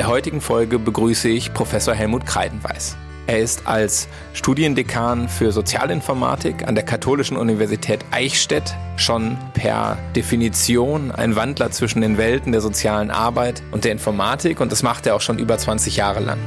[0.00, 2.96] der heutigen Folge begrüße ich Professor Helmut Kreidenweiß.
[3.26, 11.36] Er ist als Studiendekan für Sozialinformatik an der Katholischen Universität Eichstätt schon per Definition ein
[11.36, 15.20] Wandler zwischen den Welten der sozialen Arbeit und der Informatik und das macht er auch
[15.20, 16.38] schon über 20 Jahre lang.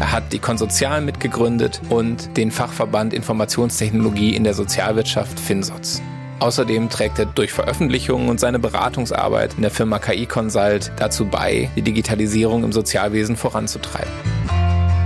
[0.00, 6.02] Er hat die Konsozial mitgegründet und den Fachverband Informationstechnologie in der Sozialwirtschaft FinSoz.
[6.40, 11.70] Außerdem trägt er durch Veröffentlichungen und seine Beratungsarbeit in der Firma KI Consult dazu bei,
[11.76, 14.12] die Digitalisierung im Sozialwesen voranzutreiben.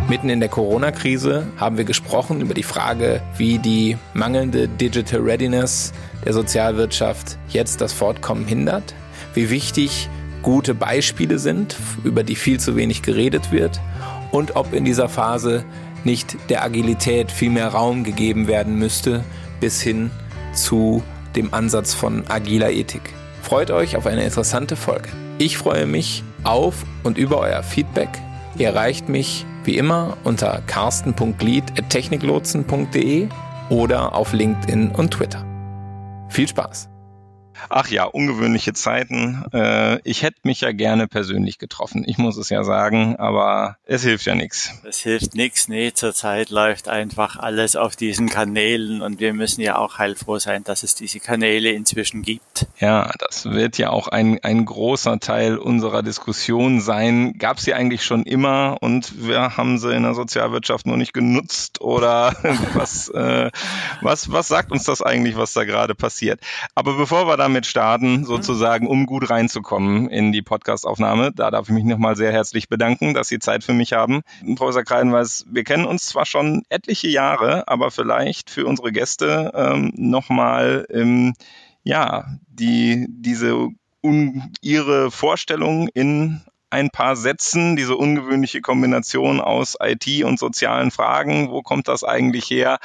[0.08, 5.92] Mitten in der Corona-Krise haben wir gesprochen über die Frage, wie die mangelnde Digital Readiness
[6.24, 8.94] der Sozialwirtschaft jetzt das Fortkommen hindert,
[9.34, 10.08] wie wichtig
[10.42, 13.80] gute Beispiele sind, über die viel zu wenig geredet wird
[14.30, 15.64] und ob in dieser Phase
[16.04, 19.24] nicht der Agilität viel mehr Raum gegeben werden müsste,
[19.60, 20.10] bis hin
[20.54, 21.02] zu
[21.38, 23.14] dem Ansatz von agiler Ethik.
[23.42, 25.08] Freut euch auf eine interessante Folge.
[25.38, 28.10] Ich freue mich auf und über euer Feedback.
[28.56, 33.28] Ihr erreicht mich wie immer unter carsten.glied.techniklotsen.de
[33.70, 35.44] oder auf LinkedIn und Twitter.
[36.28, 36.88] Viel Spaß!
[37.68, 39.44] Ach ja, ungewöhnliche Zeiten.
[39.52, 42.04] Äh, ich hätte mich ja gerne persönlich getroffen.
[42.06, 44.72] Ich muss es ja sagen, aber es hilft ja nichts.
[44.84, 45.68] Es hilft nichts.
[45.68, 50.64] Nee, zurzeit läuft einfach alles auf diesen Kanälen und wir müssen ja auch heilfroh sein,
[50.64, 52.66] dass es diese Kanäle inzwischen gibt.
[52.78, 57.34] Ja, das wird ja auch ein, ein großer Teil unserer Diskussion sein.
[57.38, 61.12] Gab es sie eigentlich schon immer und wir haben sie in der Sozialwirtschaft noch nicht
[61.12, 62.34] genutzt oder
[62.74, 63.50] was, äh,
[64.00, 66.40] was, was sagt uns das eigentlich, was da gerade passiert?
[66.74, 71.32] Aber bevor wir da damit starten, sozusagen, um gut reinzukommen in die Podcastaufnahme.
[71.32, 74.20] Da darf ich mich nochmal sehr herzlich bedanken, dass Sie Zeit für mich haben.
[74.54, 79.92] Professor Kreidenweis, wir kennen uns zwar schon etliche Jahre, aber vielleicht für unsere Gäste ähm,
[79.96, 81.32] nochmal, ähm,
[81.84, 83.68] ja, die, diese
[84.04, 91.50] un, Ihre Vorstellung in ein paar Sätzen, diese ungewöhnliche Kombination aus IT und sozialen Fragen.
[91.50, 92.78] Wo kommt das eigentlich her?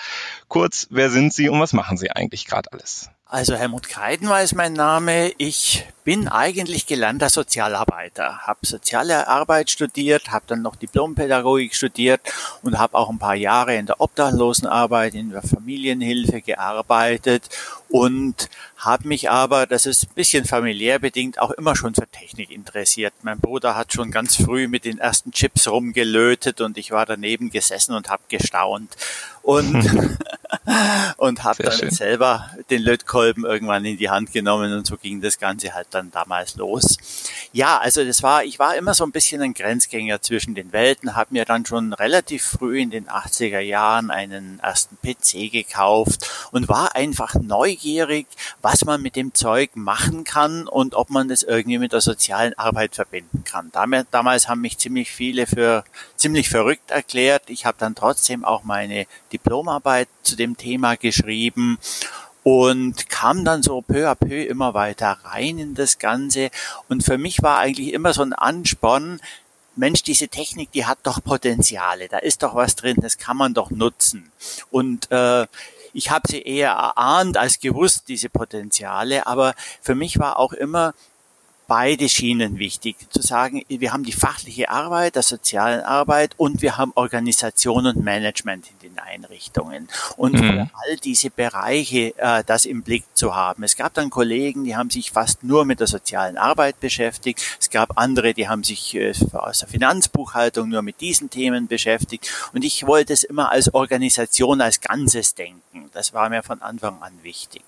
[0.47, 3.09] Kurz, wer sind Sie und was machen Sie eigentlich gerade alles?
[3.33, 5.33] Also Helmut Kreiden war ist mein Name.
[5.39, 12.21] Ich bin eigentlich gelernter Sozialarbeiter, habe soziale Arbeit studiert, habe dann noch Diplompädagogik studiert
[12.61, 17.49] und habe auch ein paar Jahre in der Obdachlosenarbeit, in der Familienhilfe gearbeitet
[17.93, 22.49] und habe mich aber, das ist ein bisschen familiär bedingt, auch immer schon für Technik
[22.49, 23.13] interessiert.
[23.21, 27.51] Mein Bruder hat schon ganz früh mit den ersten Chips rumgelötet und ich war daneben
[27.51, 28.97] gesessen und habe gestaunt
[29.43, 30.17] und
[31.17, 31.91] und habe dann schön.
[31.91, 36.09] selber den Lötkolben irgendwann in die Hand genommen und so ging das Ganze halt dann
[36.09, 36.97] damals los.
[37.51, 41.15] Ja, also das war, ich war immer so ein bisschen ein Grenzgänger zwischen den Welten,
[41.15, 46.69] habe mir dann schon relativ früh in den 80er Jahren einen ersten PC gekauft und
[46.69, 47.82] war einfach neugierig,
[48.61, 52.57] was man mit dem Zeug machen kann und ob man das irgendwie mit der sozialen
[52.57, 53.71] Arbeit verbinden kann.
[54.11, 55.83] Damals haben mich ziemlich viele für
[56.15, 57.43] ziemlich verrückt erklärt.
[57.47, 61.77] Ich habe dann trotzdem auch meine Diplomarbeit zu dem Thema geschrieben
[62.43, 66.49] und kam dann so peu à peu immer weiter rein in das Ganze.
[66.89, 69.19] Und für mich war eigentlich immer so ein Ansporn,
[69.75, 73.55] Mensch, diese Technik, die hat doch Potenziale, da ist doch was drin, das kann man
[73.55, 74.31] doch nutzen.
[74.69, 75.47] Und äh,
[75.93, 80.93] ich habe sie eher erahnt als gewusst, diese Potenziale, aber für mich war auch immer
[81.67, 82.95] beide Schienen wichtig.
[83.09, 88.03] Zu sagen, wir haben die fachliche Arbeit, der sozialen Arbeit und wir haben Organisation und
[88.03, 89.87] Management in den Einrichtungen.
[90.17, 90.69] Und mhm.
[90.73, 93.63] all diese Bereiche äh, das im Blick zu haben.
[93.63, 97.41] Es gab dann Kollegen, die haben sich fast nur mit der sozialen Arbeit beschäftigt.
[97.59, 102.29] Es gab andere, die haben sich äh, aus der Finanzbuchhaltung nur mit diesen Themen beschäftigt.
[102.53, 105.89] Und ich wollte es immer als Organisation, als Ganzes denken.
[105.93, 107.63] Das war mir von Anfang an wichtig.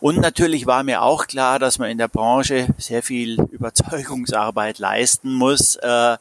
[0.00, 5.34] Und natürlich war mir auch klar, dass man in der Branche sehr viel Überzeugungsarbeit leisten
[5.34, 5.76] muss.
[5.76, 6.16] Äh,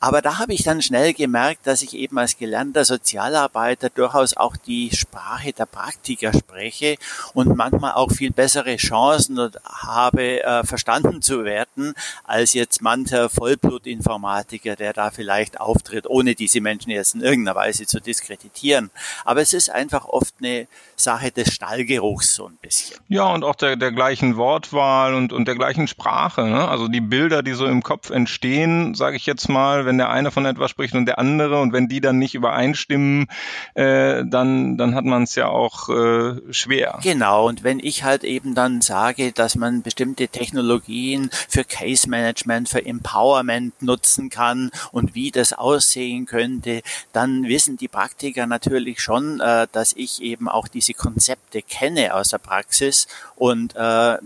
[0.00, 4.56] aber da habe ich dann schnell gemerkt, dass ich eben als gelernter Sozialarbeiter durchaus auch
[4.56, 6.96] die Sprache der Praktiker spreche
[7.34, 11.94] und manchmal auch viel bessere Chancen habe, äh, verstanden zu werden,
[12.24, 17.86] als jetzt mancher Vollblutinformatiker, der da vielleicht auftritt, ohne diese Menschen jetzt in irgendeiner Weise
[17.86, 18.90] zu diskreditieren.
[19.24, 20.68] Aber es ist einfach oft eine
[21.00, 22.98] Sache des Stallgeruchs so ein bisschen.
[23.08, 26.44] Ja, und auch der, der gleichen Wortwahl und, und der gleichen Sprache.
[26.44, 26.68] Ne?
[26.68, 30.30] Also die Bilder, die so im Kopf entstehen, sage ich jetzt mal, wenn der eine
[30.30, 33.26] von etwas spricht und der andere und wenn die dann nicht übereinstimmen,
[33.74, 36.98] äh, dann, dann hat man es ja auch äh, schwer.
[37.02, 42.68] Genau, und wenn ich halt eben dann sage, dass man bestimmte Technologien für Case Management,
[42.68, 49.40] für Empowerment nutzen kann und wie das aussehen könnte, dann wissen die Praktiker natürlich schon,
[49.40, 53.06] äh, dass ich eben auch diese Konzepte kenne aus der Praxis
[53.36, 54.18] und äh,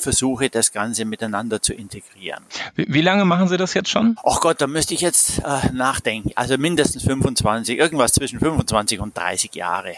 [0.00, 2.44] versuche, das Ganze miteinander zu integrieren.
[2.74, 4.16] Wie, wie lange machen Sie das jetzt schon?
[4.24, 6.30] Ach Gott, da müsste ich jetzt äh, nachdenken.
[6.34, 9.94] Also mindestens 25, irgendwas zwischen 25 und 30 Jahre.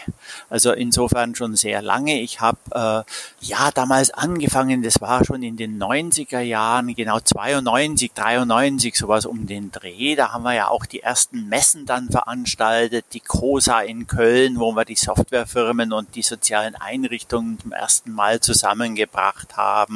[0.49, 2.21] Also insofern schon sehr lange.
[2.21, 8.11] Ich habe äh, ja damals angefangen, das war schon in den 90er Jahren, genau 92,
[8.13, 10.15] 93, sowas um den Dreh.
[10.15, 14.73] Da haben wir ja auch die ersten Messen dann veranstaltet, die COSA in Köln, wo
[14.75, 19.90] wir die Softwarefirmen und die sozialen Einrichtungen zum ersten Mal zusammengebracht haben.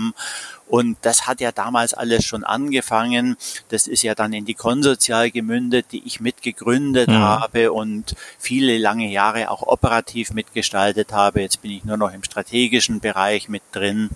[0.68, 3.38] Und das hat ja damals alles schon angefangen.
[3.70, 7.20] Das ist ja dann in die Konsozial gemündet, die ich mitgegründet mhm.
[7.20, 11.42] habe und viele lange Jahre auch operativ mitgestaltet habe.
[11.42, 14.10] Jetzt bin ich nur noch im strategischen Bereich mit drin.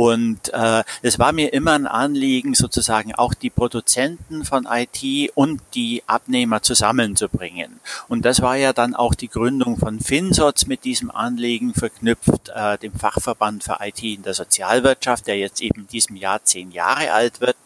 [0.00, 5.60] Und äh, es war mir immer ein Anliegen, sozusagen auch die Produzenten von IT und
[5.74, 7.80] die Abnehmer zusammenzubringen.
[8.08, 12.78] Und das war ja dann auch die Gründung von FinSots mit diesem Anliegen verknüpft, äh,
[12.78, 17.12] dem Fachverband für IT in der Sozialwirtschaft, der jetzt eben in diesem Jahr zehn Jahre
[17.12, 17.58] alt wird.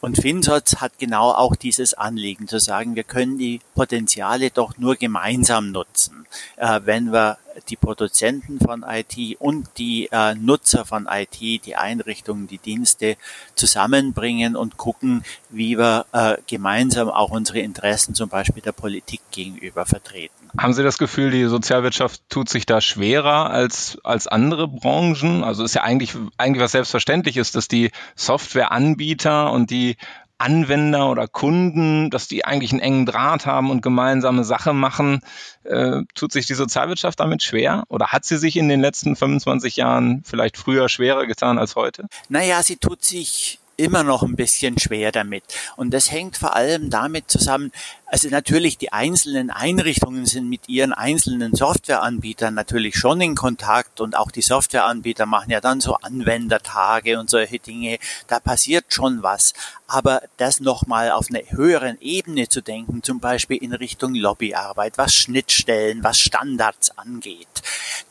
[0.00, 4.94] Und FinSots hat genau auch dieses Anliegen zu sagen, wir können die Potenziale doch nur
[4.94, 6.24] gemeinsam nutzen,
[6.54, 7.38] äh, wenn wir
[7.68, 13.16] die Produzenten von IT und die äh, Nutzer von IT, die Einrichtungen, die Dienste
[13.54, 19.86] zusammenbringen und gucken, wie wir äh, gemeinsam auch unsere Interessen zum Beispiel der Politik gegenüber
[19.86, 20.34] vertreten.
[20.58, 25.44] Haben Sie das Gefühl, die Sozialwirtschaft tut sich da schwerer als, als andere Branchen?
[25.44, 29.96] Also ist ja eigentlich, eigentlich was selbstverständlich ist, dass die Softwareanbieter und die
[30.42, 35.20] Anwender oder Kunden, dass die eigentlich einen engen Draht haben und gemeinsame Sache machen.
[35.62, 37.84] Äh, tut sich die Sozialwirtschaft damit schwer?
[37.88, 42.06] Oder hat sie sich in den letzten 25 Jahren vielleicht früher schwerer getan als heute?
[42.28, 45.44] Naja, sie tut sich immer noch ein bisschen schwer damit.
[45.76, 47.72] Und das hängt vor allem damit zusammen,
[48.12, 54.18] also natürlich die einzelnen Einrichtungen sind mit ihren einzelnen Softwareanbietern natürlich schon in Kontakt und
[54.18, 57.98] auch die Softwareanbieter machen ja dann so Anwendertage und solche Dinge.
[58.26, 59.54] Da passiert schon was.
[59.86, 65.14] Aber das nochmal auf einer höheren Ebene zu denken, zum Beispiel in Richtung Lobbyarbeit, was
[65.14, 67.48] Schnittstellen, was Standards angeht,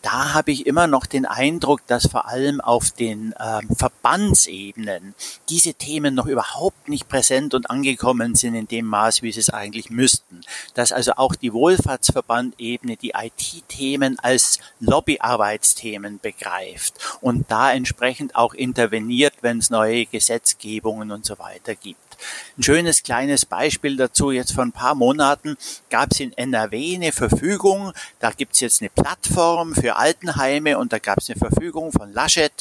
[0.01, 5.13] da habe ich immer noch den Eindruck, dass vor allem auf den ähm, Verbandsebenen
[5.49, 9.51] diese Themen noch überhaupt nicht präsent und angekommen sind in dem Maß, wie sie es
[9.51, 10.41] eigentlich müssten.
[10.73, 19.33] Dass also auch die Wohlfahrtsverbandebene die IT-Themen als Lobbyarbeitsthemen begreift und da entsprechend auch interveniert,
[19.41, 22.10] wenn es neue Gesetzgebungen und so weiter gibt.
[22.57, 25.57] Ein schönes kleines Beispiel dazu, jetzt vor ein paar Monaten
[25.89, 30.93] gab es in NRW eine Verfügung, da gibt es jetzt eine Plattform für Altenheime und
[30.93, 32.51] da gab es eine Verfügung von Laschet,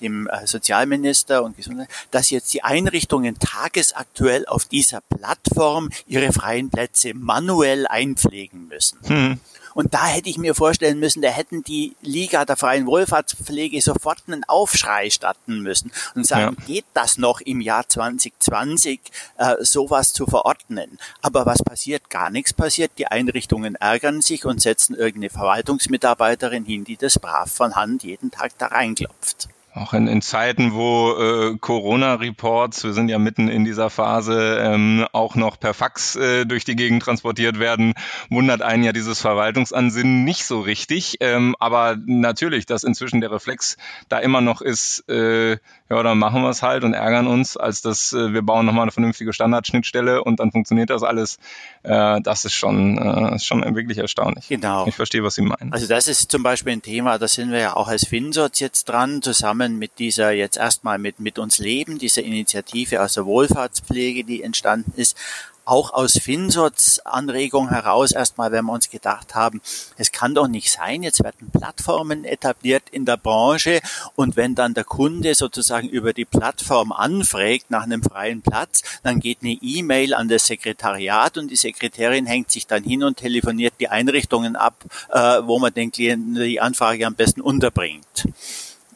[0.00, 6.70] dem äh, Sozialminister und Gesundheit, dass jetzt die Einrichtungen tagesaktuell auf dieser Plattform ihre freien
[6.70, 8.98] Plätze manuell einpflegen müssen.
[9.04, 9.40] Hm.
[9.74, 14.22] Und da hätte ich mir vorstellen müssen, da hätten die Liga der freien Wohlfahrtspflege sofort
[14.26, 16.66] einen Aufschrei starten müssen und sagen, ja.
[16.66, 19.00] geht das noch im Jahr 2020,
[19.36, 20.98] äh, sowas zu verordnen?
[21.22, 22.08] Aber was passiert?
[22.10, 22.92] Gar nichts passiert.
[22.98, 28.30] Die Einrichtungen ärgern sich und setzen irgendeine Verwaltungsmitarbeiterin hin, die das brav von Hand jeden
[28.30, 29.48] Tag da reinklopft.
[29.76, 35.04] Auch in, in Zeiten, wo äh, Corona-Reports, wir sind ja mitten in dieser Phase, ähm,
[35.12, 37.94] auch noch per Fax äh, durch die Gegend transportiert werden,
[38.30, 41.16] wundert einen ja dieses Verwaltungsansinnen nicht so richtig.
[41.18, 43.76] Ähm, aber natürlich, dass inzwischen der Reflex
[44.08, 45.58] da immer noch ist, äh,
[45.94, 48.82] ja, dann machen wir es halt und ärgern uns, als dass äh, wir bauen nochmal
[48.82, 51.38] eine vernünftige Standardschnittstelle und dann funktioniert das alles.
[51.82, 54.48] Äh, das ist schon, äh, ist schon wirklich erstaunlich.
[54.48, 54.86] Genau.
[54.86, 55.72] Ich verstehe, was Sie meinen.
[55.72, 58.88] Also das ist zum Beispiel ein Thema, da sind wir ja auch als FinSoz jetzt
[58.88, 63.26] dran, zusammen zusammen mit dieser jetzt erstmal mit, mit uns leben, dieser Initiative aus der
[63.26, 65.16] Wohlfahrtspflege, die entstanden ist,
[65.64, 69.60] auch aus FinSots Anregung heraus erstmal, wenn wir uns gedacht haben,
[69.96, 73.80] es kann doch nicht sein, jetzt werden Plattformen etabliert in der Branche
[74.14, 79.20] und wenn dann der Kunde sozusagen über die Plattform anfragt nach einem freien Platz, dann
[79.20, 83.74] geht eine E-Mail an das Sekretariat und die Sekretärin hängt sich dann hin und telefoniert
[83.80, 88.28] die Einrichtungen ab, äh, wo man den Klienten die Anfrage am besten unterbringt.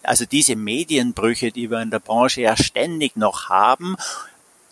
[0.02, 3.96] Also diese Medienbrüche, die wir in der Branche ja ständig noch haben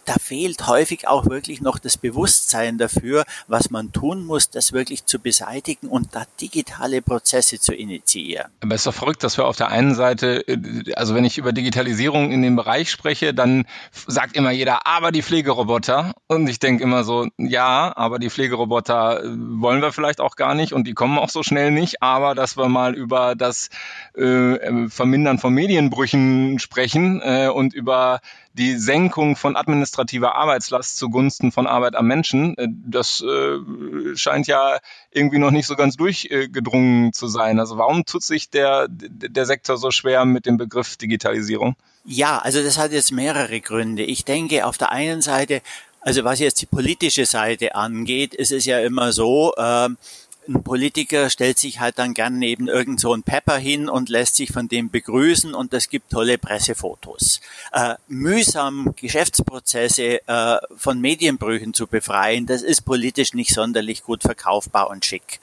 [0.07, 5.05] da fehlt häufig auch wirklich noch das Bewusstsein dafür, was man tun muss, das wirklich
[5.05, 8.47] zu beseitigen und da digitale Prozesse zu initiieren.
[8.63, 11.39] Aber es ist doch verrückt, dass wir auf der einen Seite, äh, also wenn ich
[11.39, 13.67] über Digitalisierung in dem Bereich spreche, dann
[14.07, 16.15] sagt immer jeder, aber die Pflegeroboter.
[16.29, 20.55] Und ich denke immer so, ja, aber die Pflegeroboter äh, wollen wir vielleicht auch gar
[20.55, 22.03] nicht und die kommen auch so schnell nicht.
[22.03, 23.69] Aber dass wir mal über das
[24.15, 28.21] äh, Vermindern von Medienbrüchen sprechen äh, und über
[28.57, 32.57] die Senkung von Administration administrative Arbeitslast zugunsten von Arbeit am Menschen.
[32.59, 34.79] Äh, das äh, scheint ja
[35.11, 37.61] irgendwie noch nicht so ganz durchgedrungen zu sein.
[37.61, 41.77] Also warum tut sich der, der Sektor so schwer mit dem Begriff Digitalisierung?
[42.05, 44.03] Ja, also das hat jetzt mehrere Gründe.
[44.03, 45.61] Ich denke, auf der einen Seite,
[46.01, 49.89] also was jetzt die politische Seite angeht, ist es ja immer so, äh,
[50.49, 54.37] ein Politiker stellt sich halt dann gern neben irgend so ein Pepper hin und lässt
[54.37, 57.41] sich von dem begrüßen und das gibt tolle Pressefotos.
[57.73, 64.91] Äh, mühsam Geschäftsprozesse äh, von Medienbrüchen zu befreien, das ist politisch nicht sonderlich gut verkaufbar
[64.91, 65.41] und schick.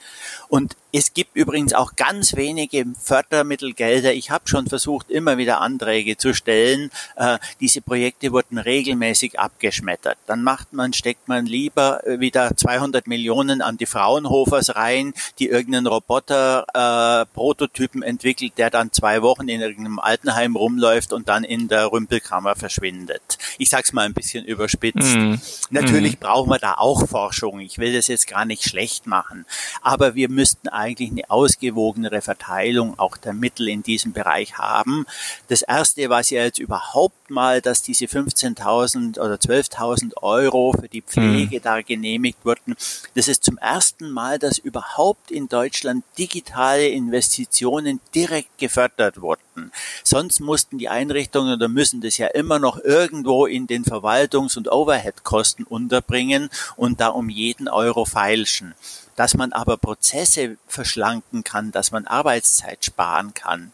[0.48, 4.14] Und es gibt übrigens auch ganz wenige Fördermittelgelder.
[4.14, 6.92] Ich habe schon versucht, immer wieder Anträge zu stellen.
[7.16, 10.20] Äh, diese Projekte wurden regelmäßig abgeschmettert.
[10.28, 15.88] Dann macht man, steckt man lieber wieder 200 Millionen an die Fraunhofers rein, die irgendeinen
[15.88, 21.92] Roboter äh, entwickelt, der dann zwei Wochen in irgendeinem Altenheim rumläuft und dann in der
[21.92, 23.40] Rümpelkammer verschwindet.
[23.58, 25.16] Ich sag's mal ein bisschen überspitzt.
[25.16, 25.36] Mm.
[25.72, 26.24] Natürlich mm.
[26.24, 27.60] brauchen wir da auch Forschung.
[27.60, 29.46] Ich will das jetzt gar nicht schlecht machen,
[29.82, 35.06] aber wir müssten eigentlich eine ausgewogenere Verteilung auch der Mittel in diesem Bereich haben.
[35.48, 41.02] Das erste, was ja jetzt überhaupt mal, dass diese 15.000 oder 12.000 Euro für die
[41.02, 41.63] Pflege mhm.
[41.63, 42.75] da genehmigt wurden,
[43.16, 49.72] das ist zum ersten Mal, dass überhaupt in Deutschland digitale Investitionen direkt gefördert wurden.
[50.04, 54.72] Sonst mussten die Einrichtungen oder müssen das ja immer noch irgendwo in den Verwaltungs- und
[54.72, 58.74] Overhead-Kosten unterbringen und da um jeden Euro feilschen
[59.15, 63.72] dass man aber Prozesse verschlanken kann, dass man Arbeitszeit sparen kann.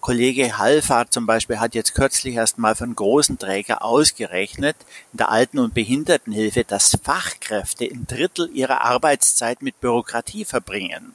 [0.00, 4.76] Kollege Hallfahrt zum Beispiel hat jetzt kürzlich erst mal von großen Träger ausgerechnet,
[5.12, 11.14] in der Alten- und Behindertenhilfe, dass Fachkräfte ein Drittel ihrer Arbeitszeit mit Bürokratie verbringen.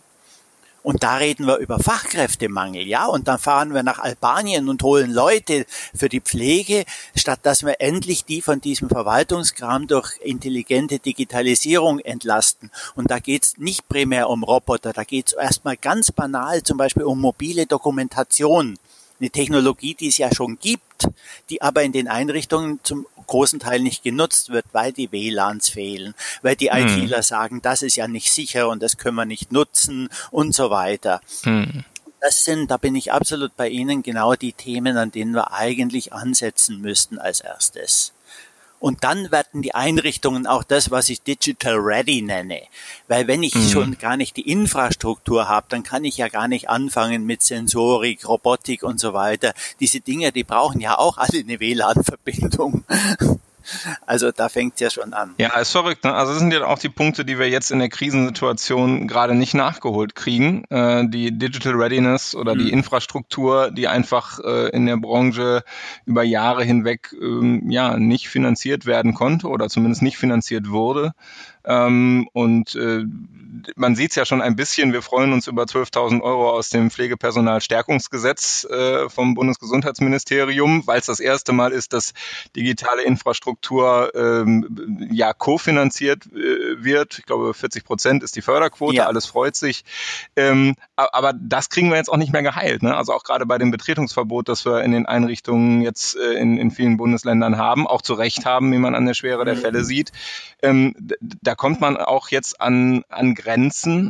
[0.87, 3.07] Und da reden wir über Fachkräftemangel, ja.
[3.07, 7.81] Und dann fahren wir nach Albanien und holen Leute für die Pflege, statt dass wir
[7.81, 12.71] endlich die von diesem Verwaltungskram durch intelligente Digitalisierung entlasten.
[12.95, 17.19] Und da geht's nicht primär um Roboter, da geht's erstmal ganz banal zum Beispiel um
[17.19, 18.79] mobile Dokumentation
[19.19, 21.07] eine Technologie, die es ja schon gibt,
[21.49, 26.13] die aber in den Einrichtungen zum großen Teil nicht genutzt wird, weil die WLANs fehlen,
[26.41, 27.03] weil die hm.
[27.03, 30.69] ITler sagen, das ist ja nicht sicher und das können wir nicht nutzen und so
[30.69, 31.21] weiter.
[31.43, 31.83] Hm.
[32.19, 36.13] Das sind, da bin ich absolut bei Ihnen, genau die Themen, an denen wir eigentlich
[36.13, 38.11] ansetzen müssten als erstes.
[38.79, 42.61] Und dann werden die Einrichtungen auch das, was ich Digital Ready nenne.
[43.07, 43.69] Weil wenn ich mhm.
[43.69, 48.27] schon gar nicht die Infrastruktur habe, dann kann ich ja gar nicht anfangen mit Sensorik,
[48.27, 49.53] Robotik und so weiter.
[49.79, 52.83] Diese Dinge, die brauchen ja auch alle eine WLAN-Verbindung.
[54.05, 55.35] Also da fängt es ja schon an.
[55.37, 56.03] Ja, ist verrückt.
[56.03, 56.13] Ne?
[56.13, 59.53] Also das sind ja auch die Punkte, die wir jetzt in der Krisensituation gerade nicht
[59.53, 60.63] nachgeholt kriegen.
[60.69, 62.59] Äh, die Digital Readiness oder mhm.
[62.59, 65.63] die Infrastruktur, die einfach äh, in der Branche
[66.05, 71.13] über Jahre hinweg ähm, ja nicht finanziert werden konnte oder zumindest nicht finanziert wurde.
[71.65, 73.03] Ähm, und äh,
[73.75, 76.91] man sieht es ja schon ein bisschen, wir freuen uns über 12.000 Euro aus dem
[76.91, 82.13] Pflegepersonalstärkungsgesetz äh, vom Bundesgesundheitsministerium, weil es das erste Mal ist, dass
[82.55, 87.19] digitale Infrastruktur ähm, ja kofinanziert äh, wird.
[87.19, 89.07] Ich glaube, 40 Prozent ist die Förderquote, ja.
[89.07, 89.83] alles freut sich.
[90.35, 92.83] Ähm, aber das kriegen wir jetzt auch nicht mehr geheilt.
[92.83, 92.95] Ne?
[92.95, 96.71] Also auch gerade bei dem Betretungsverbot, das wir in den Einrichtungen jetzt äh, in, in
[96.71, 99.59] vielen Bundesländern haben, auch zu Recht haben, wie man an der Schwere der mhm.
[99.59, 100.11] Fälle sieht.
[100.61, 103.46] Ähm, da kommt man auch jetzt an, an Grenzen,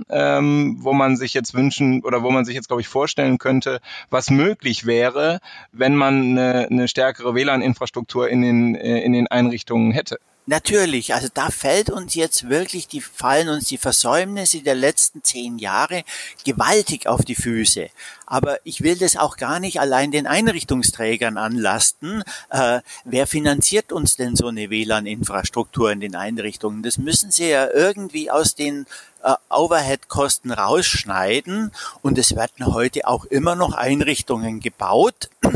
[0.10, 3.80] ähm, wo man sich jetzt wünschen oder wo man sich jetzt, glaube ich, vorstellen könnte,
[4.10, 5.40] was möglich wäre,
[5.72, 10.20] wenn man eine, eine stärkere WLAN-Infrastruktur in den, äh, in den Einrichtungen hätte.
[10.50, 15.58] Natürlich, also da fällt uns jetzt wirklich, die fallen uns die Versäumnisse der letzten zehn
[15.58, 16.06] Jahre
[16.46, 17.90] gewaltig auf die Füße.
[18.26, 22.24] Aber ich will das auch gar nicht allein den Einrichtungsträgern anlasten.
[22.50, 26.82] Äh, wer finanziert uns denn so eine WLAN-Infrastruktur in den Einrichtungen?
[26.82, 28.86] Das müssen sie ja irgendwie aus den
[29.24, 31.72] äh, Overhead-Kosten rausschneiden.
[32.02, 35.30] Und es werden heute auch immer noch Einrichtungen gebaut.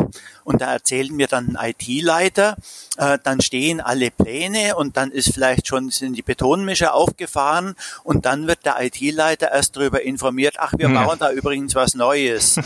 [0.43, 2.57] Und da erzählen mir dann ein IT-Leiter,
[2.97, 8.25] äh, dann stehen alle Pläne und dann ist vielleicht schon sind die Betonmischer aufgefahren und
[8.25, 11.27] dann wird der IT-Leiter erst darüber informiert, ach, wir bauen ja.
[11.27, 12.55] da übrigens was Neues.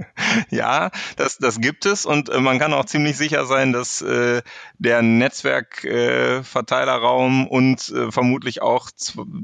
[0.50, 4.42] ja, das, das gibt es und äh, man kann auch ziemlich sicher sein, dass äh,
[4.78, 8.90] der Netzwerkverteilerraum äh, und äh, vermutlich auch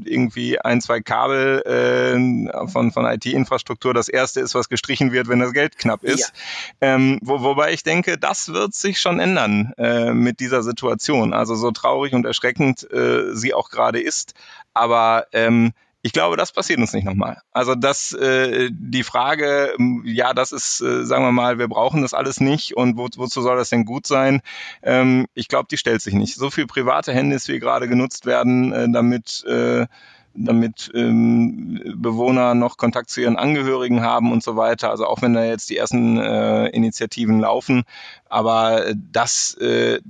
[0.05, 0.28] irgendwie
[0.63, 5.53] ein, zwei Kabel äh, von, von IT-Infrastruktur das erste ist, was gestrichen wird, wenn das
[5.53, 6.33] Geld knapp ist.
[6.81, 6.95] Ja.
[6.95, 11.33] Ähm, wo, wobei ich denke, das wird sich schon ändern äh, mit dieser Situation.
[11.33, 14.35] Also so traurig und erschreckend äh, sie auch gerade ist.
[14.75, 17.43] Aber ähm, Ich glaube, das passiert uns nicht nochmal.
[17.53, 22.15] Also dass äh, die Frage, ja, das ist, äh, sagen wir mal, wir brauchen das
[22.15, 24.41] alles nicht und wo, wozu soll das denn gut sein?
[24.83, 26.37] Ähm, ich glaube, die stellt sich nicht.
[26.37, 29.87] So viel private Handys, wie gerade genutzt werden, äh, damit äh,
[30.35, 34.91] damit ähm, Bewohner noch Kontakt zu ihren Angehörigen haben und so weiter.
[34.91, 37.85] Also auch wenn da jetzt die ersten äh, Initiativen laufen,
[38.29, 40.01] aber das, äh,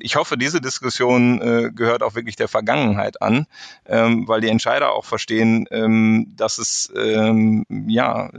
[0.00, 3.46] ich hoffe, diese Diskussion äh, gehört auch wirklich der Vergangenheit an,
[3.86, 8.30] ähm, weil die Entscheider auch verstehen, ähm, dass es ähm, ja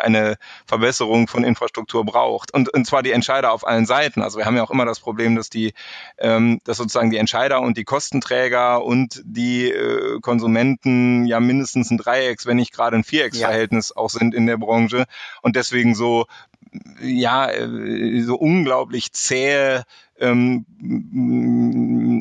[0.00, 0.36] eine
[0.66, 2.52] Verbesserung von Infrastruktur braucht.
[2.52, 4.22] Und, und zwar die Entscheider auf allen Seiten.
[4.22, 5.74] Also wir haben ja auch immer das Problem, dass die,
[6.18, 11.98] ähm, dass sozusagen die Entscheider und die Kostenträger und die äh, Konsumenten ja mindestens ein
[11.98, 13.96] Dreiecks, wenn nicht gerade ein Vierecksverhältnis ja.
[13.96, 15.06] auch sind in der Branche
[15.42, 16.26] und deswegen so
[17.00, 19.84] ja, äh, so unglaublich zähe
[20.20, 20.64] ähm,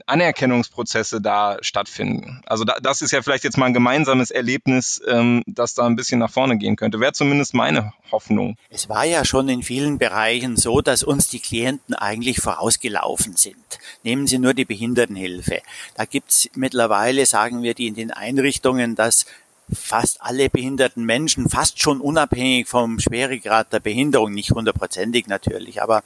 [0.06, 2.42] Anerkennungsprozesse da stattfinden.
[2.46, 5.96] Also da, das ist ja vielleicht jetzt mal ein gemeinsames Erlebnis, ähm, das da ein
[5.96, 7.00] bisschen nach vorne gehen könnte.
[7.00, 8.58] Wäre zumindest meine Hoffnung.
[8.70, 13.56] Es war ja schon in vielen Bereichen so, dass uns die Klienten eigentlich vorausgelaufen sind.
[14.04, 15.62] Nehmen Sie nur die Behindertenhilfe.
[15.96, 19.26] Da gibt's mittlerweile, sagen wir, die in den Einrichtungen, dass
[19.72, 26.04] fast alle behinderten Menschen, fast schon unabhängig vom Schweregrad der Behinderung, nicht hundertprozentig natürlich, aber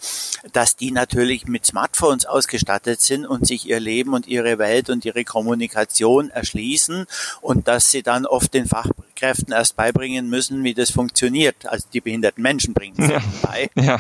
[0.54, 5.06] dass die natürlich mit Smartphones ausgestattet sind und sich ihr Leben und ihre Welt und
[5.06, 7.06] ihre Kommunikation erschließen
[7.42, 8.66] und dass sie dann oft den
[9.22, 11.56] Fachkräften erst beibringen müssen, wie das funktioniert.
[11.66, 13.22] Also die behinderten Menschen bringen es ja.
[13.42, 13.70] bei.
[13.82, 14.00] Ja,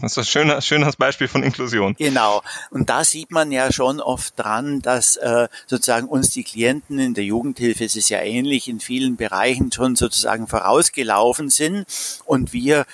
[0.00, 1.94] das ist ein schöner, schönes Beispiel von Inklusion.
[1.98, 2.42] Genau.
[2.70, 7.14] Und da sieht man ja schon oft dran, dass äh, sozusagen uns die Klienten in
[7.14, 11.86] der Jugendhilfe, es ist ja ähnlich, in vielen Bereichen schon sozusagen vorausgelaufen sind
[12.24, 12.86] und wir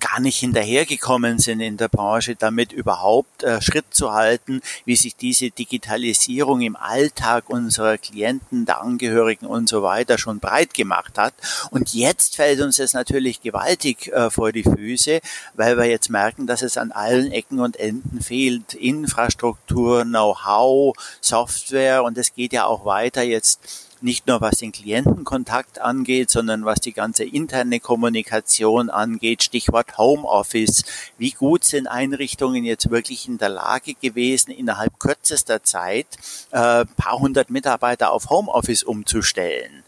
[0.00, 5.16] gar nicht hinterhergekommen sind in der Branche, damit überhaupt äh, Schritt zu halten, wie sich
[5.16, 11.34] diese Digitalisierung im Alltag unserer Klienten, der Angehörigen und so weiter schon breit gemacht hat.
[11.70, 15.20] Und jetzt fällt uns das natürlich gewaltig äh, vor die Füße,
[15.54, 18.74] weil wir jetzt merken, dass es an allen Ecken und Enden fehlt.
[18.74, 23.60] Infrastruktur, Know-how, Software und es geht ja auch weiter jetzt
[24.02, 30.84] nicht nur was den Klientenkontakt angeht, sondern was die ganze interne Kommunikation angeht, Stichwort Homeoffice.
[31.18, 36.06] Wie gut sind Einrichtungen jetzt wirklich in der Lage gewesen, innerhalb kürzester Zeit
[36.50, 39.84] äh, paar hundert Mitarbeiter auf Homeoffice umzustellen?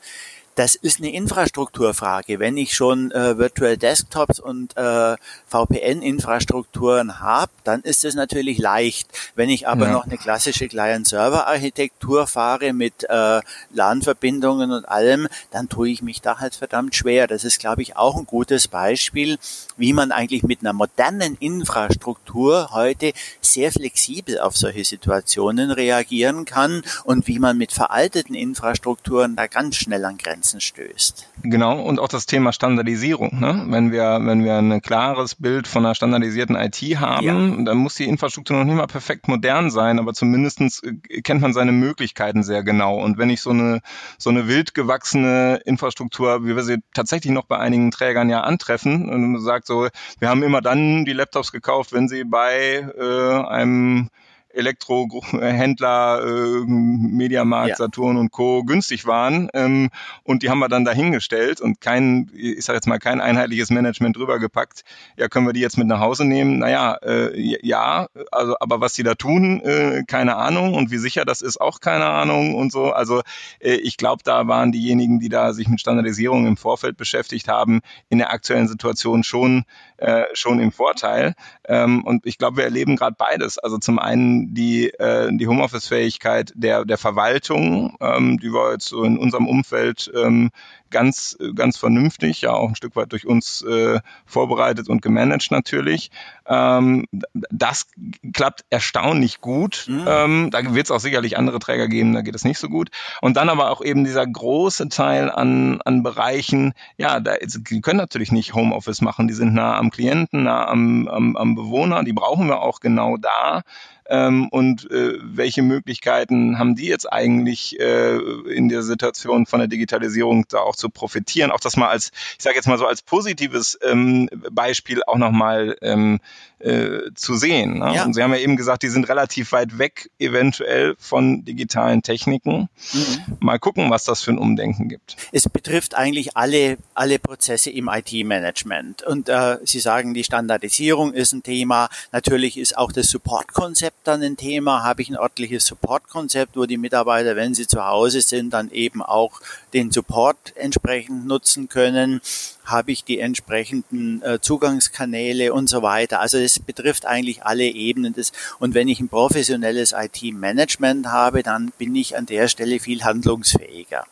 [0.55, 2.39] Das ist eine Infrastrukturfrage.
[2.39, 5.17] Wenn ich schon äh, Virtual Desktops und äh,
[5.49, 9.09] VPN-Infrastrukturen habe, dann ist es natürlich leicht.
[9.35, 9.93] Wenn ich aber ja.
[9.93, 13.41] noch eine klassische Client-Server-Architektur fahre mit äh,
[13.73, 17.27] LAN-Verbindungen und allem, dann tue ich mich da halt verdammt schwer.
[17.27, 19.39] Das ist, glaube ich, auch ein gutes Beispiel,
[19.77, 26.83] wie man eigentlich mit einer modernen Infrastruktur heute sehr flexibel auf solche Situationen reagieren kann
[27.03, 31.27] und wie man mit veralteten Infrastrukturen da ganz schnell an Grenzen Grenzen stößt.
[31.43, 33.41] Genau, und auch das Thema Standardisierung.
[33.41, 33.65] Ne?
[33.69, 37.65] Wenn wir, wenn wir ein klares Bild von einer standardisierten IT haben, ja.
[37.65, 41.55] dann muss die Infrastruktur noch nicht mal perfekt modern sein, aber zumindestens äh, kennt man
[41.55, 43.01] seine Möglichkeiten sehr genau.
[43.03, 43.81] Und wenn ich so eine,
[44.19, 49.09] so eine wild gewachsene Infrastruktur, wie wir sie tatsächlich noch bei einigen Trägern ja antreffen,
[49.09, 53.47] und man sagt so, wir haben immer dann die Laptops gekauft, wenn sie bei äh,
[53.49, 54.11] einem
[54.55, 57.77] Elektrohändler, äh, Mediamarkt, ja.
[57.77, 58.65] Saturn und Co.
[58.65, 59.49] günstig waren.
[59.55, 59.91] Ähm,
[60.23, 64.17] und die haben wir dann dahingestellt und kein, ich sage jetzt mal, kein einheitliches Management
[64.17, 64.85] drüber gepackt.
[65.17, 66.59] Ja, können wir die jetzt mit nach Hause nehmen?
[66.59, 70.75] Naja, äh, ja, also, aber was die da tun, äh, keine Ahnung.
[70.75, 72.93] Und wie sicher das ist, auch keine Ahnung und so.
[72.93, 73.23] Also
[73.61, 77.81] äh, ich glaube, da waren diejenigen, die da sich mit Standardisierung im Vorfeld beschäftigt haben,
[78.09, 79.65] in der aktuellen Situation schon,
[79.97, 81.35] äh, schon im Vorteil.
[81.67, 83.59] Ähm, und ich glaube, wir erleben gerade beides.
[83.59, 89.05] Also zum einen die, äh, die Homeoffice-Fähigkeit der, der Verwaltung, ähm, die war jetzt so
[89.05, 90.51] in unserem Umfeld ähm,
[90.95, 96.13] ganz, ganz vernünftig, ja auch ein Stück weit durch uns äh, vorbereitet und gemanagt natürlich.
[96.47, 97.89] Ähm, das
[98.33, 99.87] klappt erstaunlich gut.
[99.89, 100.05] Mhm.
[100.07, 102.91] Ähm, da wird es auch sicherlich andere Träger geben, da geht es nicht so gut.
[103.21, 107.99] Und dann aber auch eben dieser große Teil an, an Bereichen, ja, da die können
[107.99, 112.13] natürlich nicht Homeoffice machen, die sind nah am Klienten, nah am, am, am Bewohner, die
[112.13, 113.63] brauchen wir auch genau da
[114.07, 118.17] ähm, und äh, welche Möglichkeiten haben die jetzt eigentlich äh,
[118.53, 121.51] in der Situation von der Digitalisierung da auch zu profitieren?
[121.51, 125.77] Auch das mal als, ich sage jetzt mal so als positives ähm, Beispiel auch nochmal
[125.81, 126.21] ähm,
[126.59, 127.79] äh, zu sehen.
[127.79, 127.95] Ne?
[127.95, 128.05] Ja.
[128.05, 132.69] Und Sie haben ja eben gesagt, die sind relativ weit weg eventuell von digitalen Techniken.
[132.93, 133.37] Mhm.
[133.41, 135.17] Mal gucken, was das für ein Umdenken gibt.
[135.33, 139.03] Es betrifft eigentlich alle, alle Prozesse im IT-Management.
[139.03, 141.89] Und äh, Sie sagen, die Standardisierung ist ein Thema.
[142.13, 144.83] Natürlich ist auch das Support-Konzept Support dann ein Thema?
[144.83, 149.03] Habe ich ein örtliches Support-Konzept, wo die Mitarbeiter, wenn sie zu Hause sind, dann eben
[149.03, 149.41] auch
[149.73, 152.21] den Support entsprechend nutzen können?
[152.65, 156.21] Habe ich die entsprechenden äh, Zugangskanäle und so weiter?
[156.21, 158.33] Also es betrifft eigentlich alle Ebenen des.
[158.59, 164.05] Und wenn ich ein professionelles IT-Management habe, dann bin ich an der Stelle viel handlungsfähiger.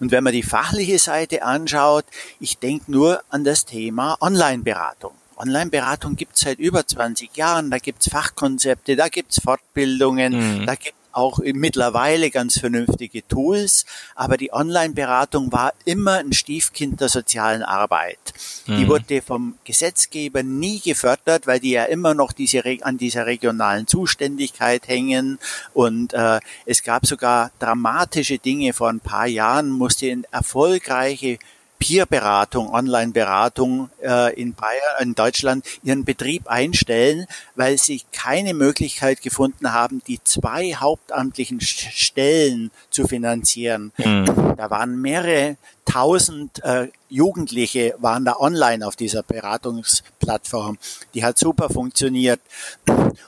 [0.00, 2.04] Und wenn man die fachliche Seite anschaut,
[2.40, 5.21] ich denke nur an das Thema Online-Beratung.
[5.36, 10.60] Online-Beratung gibt es seit über 20 Jahren, da gibt es Fachkonzepte, da gibt es Fortbildungen,
[10.60, 10.66] mhm.
[10.66, 17.08] da gibt auch mittlerweile ganz vernünftige Tools, aber die Online-Beratung war immer ein Stiefkind der
[17.08, 18.18] sozialen Arbeit.
[18.66, 18.78] Mhm.
[18.78, 23.86] Die wurde vom Gesetzgeber nie gefördert, weil die ja immer noch diese an dieser regionalen
[23.86, 25.38] Zuständigkeit hängen
[25.74, 28.72] und äh, es gab sogar dramatische Dinge.
[28.72, 31.38] Vor ein paar Jahren musste eine erfolgreiche
[31.82, 39.72] Peer-Beratung, Online-Beratung äh, in Bayern, in Deutschland ihren Betrieb einstellen, weil sie keine Möglichkeit gefunden
[39.72, 43.90] haben, die zwei hauptamtlichen Stellen zu finanzieren.
[43.98, 44.51] Mhm.
[44.56, 50.78] Da waren mehrere tausend äh, Jugendliche waren da online auf dieser Beratungsplattform.
[51.14, 52.40] Die hat super funktioniert.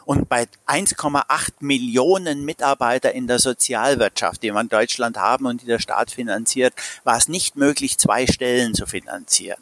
[0.05, 5.67] Und bei 1,8 Millionen Mitarbeiter in der Sozialwirtschaft, die wir in Deutschland haben und die
[5.67, 9.61] der Staat finanziert, war es nicht möglich, zwei Stellen zu finanzieren.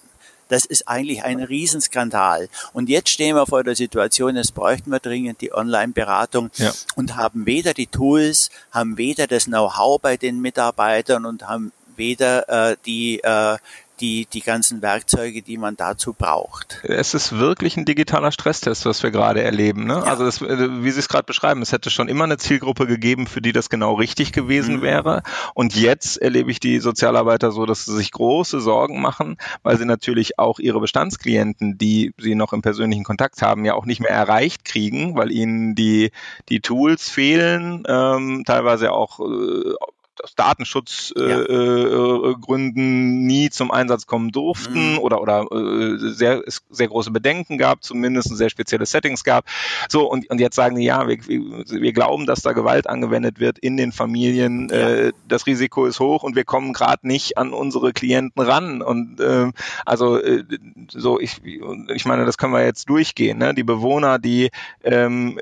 [0.53, 2.51] Das ist eigentlich ein Riesenskandal.
[2.75, 6.73] Und jetzt stehen wir vor der Situation, jetzt bräuchten wir dringend die Online-Beratung ja.
[6.95, 12.73] und haben weder die Tools, haben weder das Know-how bei den Mitarbeitern und haben weder
[12.73, 13.57] äh, die äh,
[14.03, 16.81] die, die ganzen Werkzeuge, die man dazu braucht.
[16.83, 19.87] Es ist wirklich ein digitaler Stresstest, was wir gerade erleben.
[19.87, 19.95] Ne?
[19.95, 20.03] Ja.
[20.03, 23.29] Also das, äh, wie Sie es gerade beschreiben, es hätte schon immer eine Zielgruppe gegeben,
[23.29, 24.83] für die das genau richtig gewesen mhm.
[24.83, 25.23] wäre.
[25.55, 29.87] Und jetzt erlebe ich die Sozialarbeiter so, dass sie sich große Sorgen machen, weil sie
[29.87, 34.11] natürlich auch ihre Bestandsklienten, die sie noch im persönlichen Kontakt haben, ja auch nicht mehr
[34.11, 36.11] erreicht kriegen, weil ihnen die,
[36.49, 39.75] die Tools fehlen, ähm, teilweise auch äh,
[40.23, 44.99] aus Datenschutzgründen äh, äh, nie zum Einsatz kommen durften mhm.
[44.99, 49.47] oder, oder äh, sehr, sehr große Bedenken gab, zumindest sehr spezielle Settings gab.
[49.89, 53.59] So, und, und jetzt sagen die, ja, wir, wir glauben, dass da Gewalt angewendet wird
[53.59, 54.69] in den Familien.
[54.71, 54.77] Ja.
[54.77, 58.83] Äh, das Risiko ist hoch und wir kommen gerade nicht an unsere Klienten ran.
[58.83, 59.51] Und äh,
[59.87, 60.45] also äh,
[60.89, 63.39] so, ich, ich meine, das können wir jetzt durchgehen.
[63.39, 63.55] Ne?
[63.55, 64.51] Die Bewohner, die
[64.85, 65.39] ähm,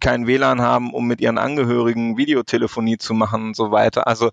[0.00, 4.30] kein WLAN haben, um mit ihren Angehörigen Videotelefonie zu machen und so weiter also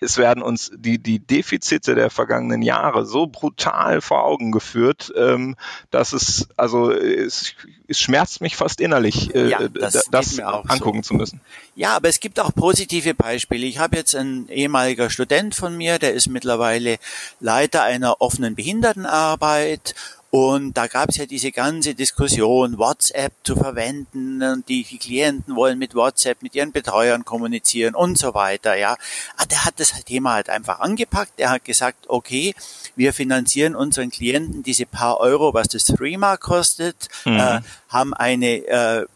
[0.00, 5.56] es werden uns die, die Defizite der vergangenen Jahre so brutal vor Augen geführt, ähm,
[5.90, 7.54] dass es, also es,
[7.86, 11.08] es schmerzt mich fast innerlich, äh, ja, das, das angucken so.
[11.08, 11.40] zu müssen.
[11.74, 13.66] Ja, aber es gibt auch positive Beispiele.
[13.66, 16.98] Ich habe jetzt einen ehemaliger Student von mir, der ist mittlerweile
[17.40, 19.94] Leiter einer offenen Behindertenarbeit
[20.30, 25.56] und da gab es ja diese ganze Diskussion, WhatsApp zu verwenden und die, die Klienten
[25.56, 28.76] wollen mit WhatsApp mit ihren Betreuern kommunizieren und so weiter.
[28.76, 28.96] Ja,
[29.38, 31.38] ah, der hat das Thema halt einfach angepackt.
[31.38, 32.54] Der hat gesagt, okay,
[32.94, 37.38] wir finanzieren unseren Klienten diese paar Euro, was das Threema kostet, mhm.
[37.38, 39.06] äh, haben eine äh,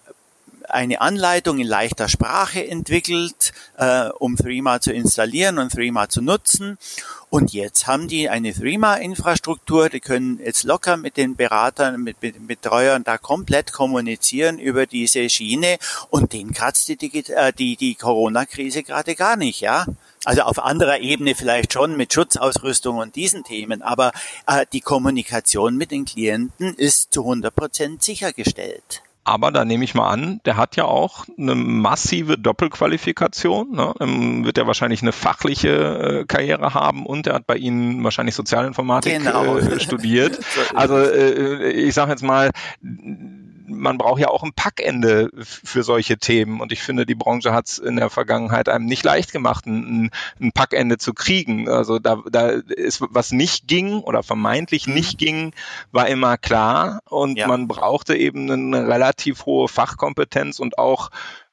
[0.73, 6.79] eine Anleitung in leichter Sprache entwickelt, äh, um Threema zu installieren und Threema zu nutzen.
[7.31, 12.35] Und jetzt haben die eine Threema-Infrastruktur, die können jetzt locker mit den Beratern, mit, mit
[12.35, 15.79] den Betreuern da komplett kommunizieren über diese Schiene
[16.11, 19.87] und den kratzt die, äh, die, die Corona-Krise gerade gar nicht, ja.
[20.25, 24.13] Also auf anderer Ebene vielleicht schon mit Schutzausrüstung und diesen Themen, aber
[24.47, 29.03] äh, die Kommunikation mit den Klienten ist zu 100 Prozent sichergestellt.
[29.25, 33.71] Aber da nehme ich mal an, der hat ja auch eine massive Doppelqualifikation.
[33.71, 33.95] Ne?
[34.01, 38.35] Ähm, wird er wahrscheinlich eine fachliche äh, Karriere haben und er hat bei Ihnen wahrscheinlich
[38.35, 39.57] Sozialinformatik genau.
[39.57, 40.39] äh, studiert.
[40.75, 42.51] Also äh, ich sage jetzt mal,
[43.67, 46.61] man braucht ja auch ein Packende für solche Themen.
[46.61, 50.11] Und ich finde, die Branche hat es in der Vergangenheit einem nicht leicht gemacht, ein,
[50.41, 51.69] ein Packende zu kriegen.
[51.69, 54.95] Also da, da ist was nicht ging oder vermeintlich mhm.
[54.95, 55.55] nicht ging,
[55.91, 57.01] war immer klar.
[57.09, 57.47] Und ja.
[57.47, 61.11] man brauchte eben eine relativ hohe Fachkompetenz und auch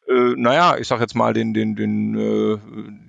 [0.09, 2.57] äh, naja, ich sag jetzt mal, den, den, den, äh,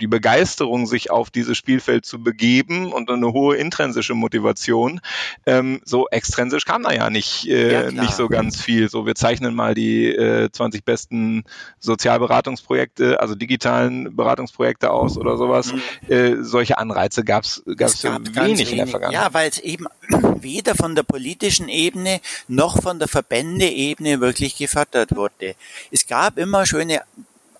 [0.00, 5.00] die Begeisterung, sich auf dieses Spielfeld zu begeben und eine hohe intrinsische Motivation.
[5.46, 8.90] Ähm, so extrinsisch kam da ja nicht, äh, ja, nicht so ganz viel.
[8.90, 11.44] So, wir zeichnen mal die äh, 20 besten
[11.78, 15.72] Sozialberatungsprojekte, also digitalen Beratungsprojekte aus oder sowas.
[15.72, 16.12] Mhm.
[16.12, 19.24] Äh, solche Anreize gab's gab's gab wenig, wenig in der Vergangenheit.
[19.24, 19.86] Ja, weil es eben
[20.42, 25.54] weder von der politischen Ebene noch von der Verbändeebene wirklich gefördert wurde.
[25.90, 27.04] Es gab immer schöne Yeah.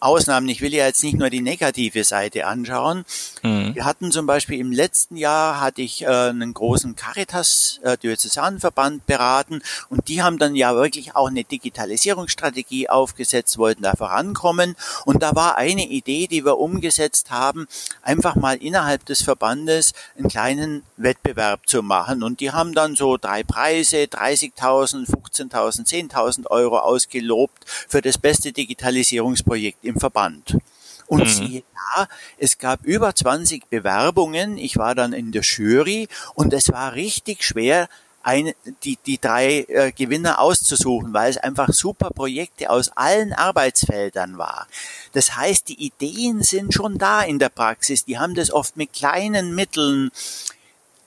[0.00, 0.48] Ausnahmen.
[0.48, 3.04] Ich will ja jetzt nicht nur die negative Seite anschauen.
[3.42, 3.74] Mhm.
[3.74, 9.06] Wir hatten zum Beispiel im letzten Jahr hatte ich äh, einen großen Caritas äh, Diözesanverband
[9.06, 15.22] beraten und die haben dann ja wirklich auch eine Digitalisierungsstrategie aufgesetzt, wollten da vorankommen und
[15.22, 17.68] da war eine Idee, die wir umgesetzt haben,
[18.02, 23.18] einfach mal innerhalb des Verbandes einen kleinen Wettbewerb zu machen und die haben dann so
[23.18, 30.56] drei Preise, 30.000, 15.000, 10.000 Euro ausgelobt für das beste Digitalisierungsprojekt im Verband.
[31.06, 31.28] Und mhm.
[31.28, 32.06] siehe da,
[32.38, 34.56] es gab über 20 Bewerbungen.
[34.58, 37.88] Ich war dann in der Jury und es war richtig schwer,
[38.22, 38.52] ein,
[38.84, 44.66] die, die drei äh, Gewinner auszusuchen, weil es einfach super Projekte aus allen Arbeitsfeldern war.
[45.12, 48.04] Das heißt, die Ideen sind schon da in der Praxis.
[48.04, 50.10] Die haben das oft mit kleinen Mitteln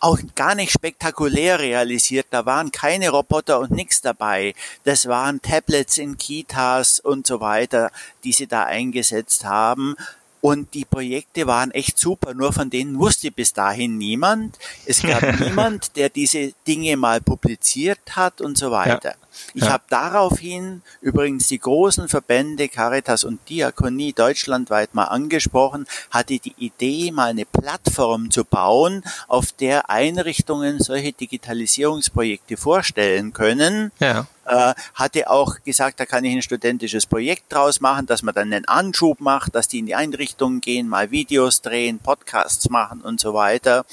[0.04, 2.28] auch gar nicht spektakulär realisiert.
[2.30, 4.54] Da waren keine Roboter und nichts dabei.
[4.84, 7.90] Das waren Tablets in Kitas und so weiter,
[8.24, 9.96] die sie da eingesetzt haben.
[10.42, 14.60] Und die Projekte waren echt super, nur von denen wusste bis dahin niemand.
[14.86, 19.12] Es gab niemand, der diese Dinge mal publiziert hat und so weiter.
[19.12, 19.23] Ja.
[19.54, 19.72] Ich ja.
[19.72, 27.12] habe daraufhin übrigens die großen Verbände Caritas und Diakonie deutschlandweit mal angesprochen, hatte die Idee,
[27.12, 33.92] mal eine Plattform zu bauen, auf der Einrichtungen solche Digitalisierungsprojekte vorstellen können.
[34.00, 34.28] Ja.
[34.46, 38.52] Äh, hatte auch gesagt, da kann ich ein studentisches Projekt draus machen, dass man dann
[38.52, 43.22] einen Anschub macht, dass die in die Einrichtungen gehen, mal Videos drehen, Podcasts machen und
[43.22, 43.86] so weiter.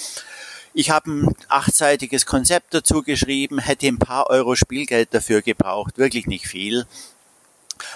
[0.72, 6.26] Ich habe ein achtseitiges Konzept dazu geschrieben, hätte ein paar Euro Spielgeld dafür gebraucht, wirklich
[6.26, 6.86] nicht viel.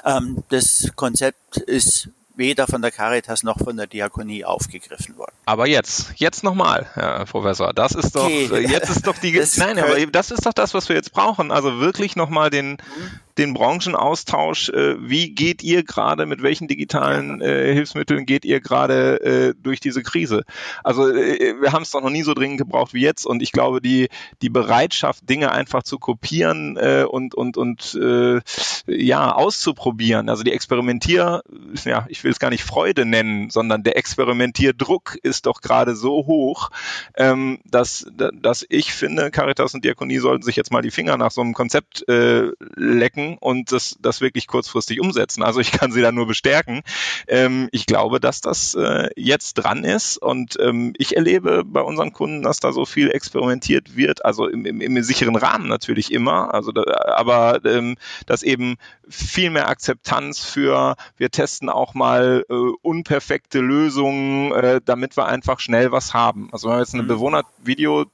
[0.05, 5.35] Ähm, das Konzept ist weder von der Caritas noch von der Diakonie aufgegriffen worden.
[5.47, 8.67] Aber jetzt, jetzt nochmal, Herr Professor, das ist doch, okay.
[8.67, 11.53] jetzt ist doch die, nein, aber das ist doch das, was wir jetzt brauchen.
[11.53, 14.69] Also wirklich nochmal den, mhm den Branchenaustausch.
[14.71, 19.81] Äh, wie geht ihr gerade, mit welchen digitalen äh, Hilfsmitteln geht ihr gerade äh, durch
[19.81, 20.45] diese Krise?
[20.83, 23.53] Also äh, wir haben es doch noch nie so dringend gebraucht wie jetzt und ich
[23.53, 24.09] glaube, die,
[24.43, 28.41] die Bereitschaft, Dinge einfach zu kopieren äh, und, und, und äh,
[28.87, 31.43] ja, auszuprobieren, also die Experimentier,
[31.85, 36.27] ja, ich will es gar nicht Freude nennen, sondern der Experimentierdruck ist doch gerade so
[36.27, 36.71] hoch,
[37.17, 41.31] ähm, dass, dass ich finde, Caritas und Diakonie sollten sich jetzt mal die Finger nach
[41.31, 45.43] so einem Konzept äh, lecken denken und das, das wirklich kurzfristig umsetzen.
[45.43, 46.83] Also ich kann sie da nur bestärken.
[47.27, 52.13] Ähm, ich glaube, dass das äh, jetzt dran ist und ähm, ich erlebe bei unseren
[52.13, 56.55] Kunden, dass da so viel experimentiert wird, also im, im, im sicheren Rahmen natürlich immer,
[56.55, 56.83] also da,
[57.17, 58.77] aber ähm, dass eben
[59.09, 65.61] viel mehr Akzeptanz für, wir testen auch mal äh, unperfekte Lösungen, äh, damit wir einfach
[65.61, 66.49] schnell was haben.
[66.53, 67.09] Also wenn wir jetzt eine mhm.
[67.09, 68.07] Bewohnervideo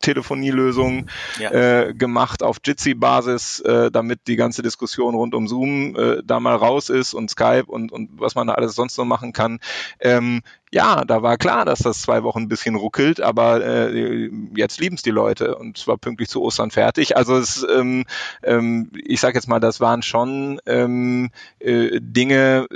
[0.00, 1.06] Telefonielösung
[1.38, 1.50] ja.
[1.50, 6.56] äh, gemacht auf Jitsi-Basis, äh, damit die ganze Diskussion rund um Zoom äh, da mal
[6.56, 9.58] raus ist und Skype und, und was man da alles sonst noch machen kann.
[10.00, 14.80] Ähm, ja, da war klar, dass das zwei Wochen ein bisschen ruckelt, aber äh, jetzt
[14.80, 17.16] lieben es die Leute und zwar pünktlich zu Ostern fertig.
[17.16, 18.04] Also es, ähm,
[18.42, 22.66] ähm, ich sage jetzt mal, das waren schon ähm, äh, Dinge,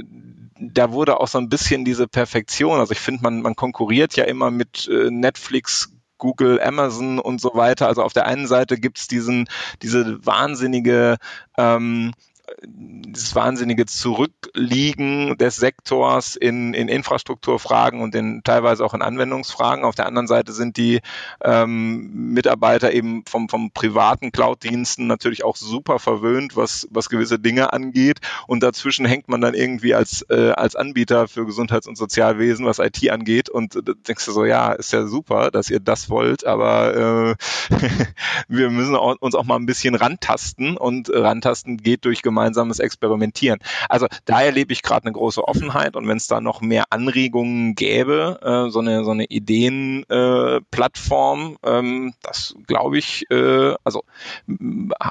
[0.59, 2.79] da wurde auch so ein bisschen diese Perfektion.
[2.79, 7.51] Also ich finde, man, man konkurriert ja immer mit äh, Netflix, Google, Amazon und so
[7.55, 7.89] weiter.
[7.89, 9.49] Also auf der einen Seite gibt's diesen,
[9.83, 11.17] diese wahnsinnige
[11.59, 12.13] ähm,
[12.63, 19.85] dieses wahnsinnige Zurückliegen des Sektors in, in Infrastrukturfragen und in teilweise auch in Anwendungsfragen.
[19.85, 21.01] Auf der anderen Seite sind die
[21.43, 27.73] ähm, Mitarbeiter eben vom, vom privaten Cloud-Diensten natürlich auch super verwöhnt, was, was gewisse Dinge
[27.73, 28.21] angeht.
[28.47, 32.79] Und dazwischen hängt man dann irgendwie als, äh, als Anbieter für Gesundheits- und Sozialwesen, was
[32.79, 33.49] IT angeht.
[33.49, 37.37] Und äh, denkst du so, ja, ist ja super, dass ihr das wollt, aber
[37.71, 37.71] äh,
[38.49, 42.81] wir müssen auch, uns auch mal ein bisschen rantasten und rantasten geht durch gemeinsame gemeinsames
[42.81, 43.61] Experimentieren.
[43.89, 47.77] Also da erlebe ich gerade eine große Offenheit und wenn es da noch mehr Anregungen
[47.77, 54.03] gäbe, äh, so eine so eine Ideenplattform, äh, ähm, das glaube ich, äh, also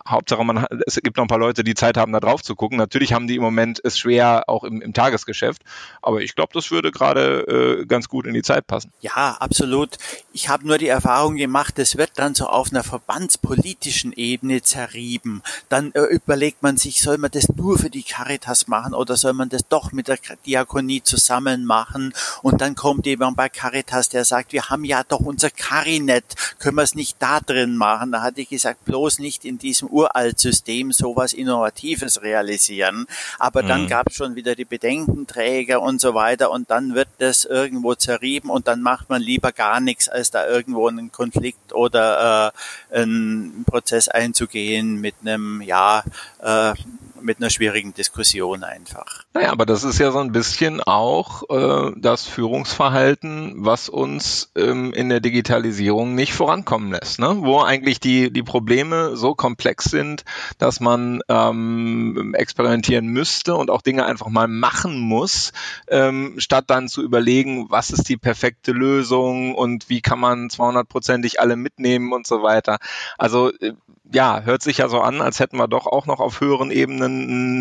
[0.07, 2.77] Hauptsache man, es gibt noch ein paar Leute, die Zeit haben, da drauf zu gucken.
[2.77, 5.63] Natürlich haben die im Moment es schwer, auch im, im Tagesgeschäft,
[6.01, 8.91] aber ich glaube, das würde gerade äh, ganz gut in die Zeit passen.
[9.01, 9.97] Ja, absolut.
[10.33, 15.41] Ich habe nur die Erfahrung gemacht, es wird dann so auf einer verbandspolitischen Ebene zerrieben.
[15.69, 19.33] Dann äh, überlegt man sich, soll man das nur für die Caritas machen oder soll
[19.33, 22.13] man das doch mit der Diakonie zusammen machen?
[22.41, 26.23] Und dann kommt jemand bei Caritas, der sagt, wir haben ja doch unser Carinet,
[26.57, 28.13] können wir es nicht da drin machen?
[28.13, 33.07] Da hatte ich gesagt, bloß nicht in diesem Uraltsystem sowas Innovatives realisieren.
[33.37, 33.87] Aber dann mhm.
[33.89, 38.49] gab es schon wieder die Bedenkenträger und so weiter und dann wird das irgendwo zerrieben
[38.49, 42.53] und dann macht man lieber gar nichts, als da irgendwo einen Konflikt oder
[42.93, 46.05] äh, einen Prozess einzugehen mit einem, ja,
[46.41, 46.73] äh,
[47.21, 49.23] mit einer schwierigen Diskussion einfach.
[49.33, 54.93] Naja, aber das ist ja so ein bisschen auch äh, das Führungsverhalten, was uns ähm,
[54.93, 57.37] in der Digitalisierung nicht vorankommen lässt, ne?
[57.39, 60.23] wo eigentlich die, die Probleme so komplex sind,
[60.57, 65.53] dass man ähm, experimentieren müsste und auch Dinge einfach mal machen muss,
[65.87, 71.39] ähm, statt dann zu überlegen, was ist die perfekte Lösung und wie kann man 200-prozentig
[71.39, 72.77] alle mitnehmen und so weiter.
[73.17, 73.73] Also äh,
[74.13, 77.10] ja, hört sich ja so an, als hätten wir doch auch noch auf höheren Ebenen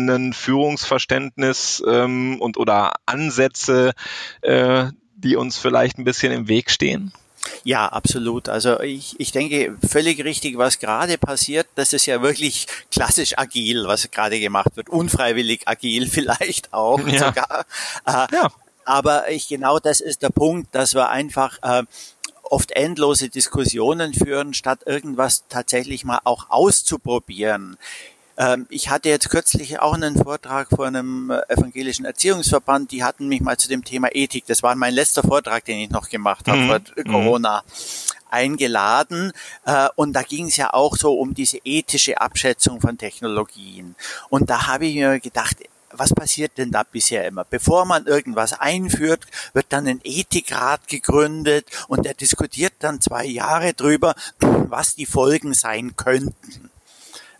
[0.09, 3.93] ein Führungsverständnis ähm, und oder Ansätze,
[4.41, 4.85] äh,
[5.15, 7.13] die uns vielleicht ein bisschen im Weg stehen.
[7.63, 8.49] Ja, absolut.
[8.49, 13.85] Also ich, ich denke, völlig richtig, was gerade passiert, das ist ja wirklich klassisch agil,
[13.85, 14.89] was gerade gemacht wird.
[14.89, 17.19] Unfreiwillig agil vielleicht auch ja.
[17.19, 17.65] sogar.
[18.05, 18.51] Äh, ja.
[18.83, 21.83] Aber ich genau das ist der Punkt, dass wir einfach äh,
[22.43, 27.77] oft endlose Diskussionen führen, statt irgendwas tatsächlich mal auch auszuprobieren.
[28.41, 33.27] Ähm, ich hatte jetzt kürzlich auch einen Vortrag vor einem äh, evangelischen Erziehungsverband, die hatten
[33.27, 36.47] mich mal zu dem Thema Ethik, das war mein letzter Vortrag, den ich noch gemacht
[36.47, 36.67] habe mhm.
[36.67, 37.11] vor mhm.
[37.11, 37.63] Corona,
[38.31, 39.31] eingeladen.
[39.65, 43.95] Äh, und da ging es ja auch so um diese ethische Abschätzung von Technologien.
[44.29, 45.57] Und da habe ich mir gedacht,
[45.93, 47.43] was passiert denn da bisher immer?
[47.43, 53.73] Bevor man irgendwas einführt, wird dann ein Ethikrat gegründet und der diskutiert dann zwei Jahre
[53.73, 56.60] drüber, was die Folgen sein könnten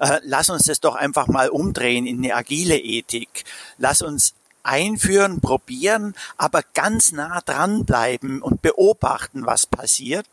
[0.02, 3.46] äh, lass uns das doch einfach mal umdrehen in eine agile Ethik.
[3.78, 4.34] Lass uns
[4.64, 10.28] einführen, probieren, aber ganz nah dranbleiben und beobachten, was passiert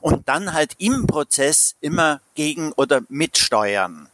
[0.00, 4.08] und dann halt im Prozess immer gegen oder mitsteuern.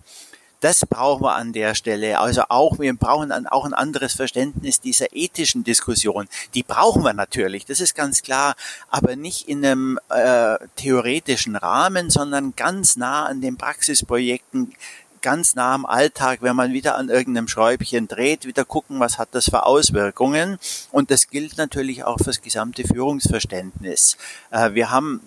[0.65, 2.19] Das brauchen wir an der Stelle.
[2.19, 6.27] Also auch, wir brauchen dann auch ein anderes Verständnis dieser ethischen Diskussion.
[6.55, 8.57] Die brauchen wir natürlich, das ist ganz klar,
[8.89, 14.73] aber nicht in einem äh, theoretischen Rahmen, sondern ganz nah an den Praxisprojekten
[15.21, 19.29] ganz nah am Alltag, wenn man wieder an irgendeinem Schräubchen dreht, wieder gucken, was hat
[19.33, 20.59] das für Auswirkungen.
[20.91, 24.17] Und das gilt natürlich auch fürs gesamte Führungsverständnis.
[24.51, 25.21] Äh, wir haben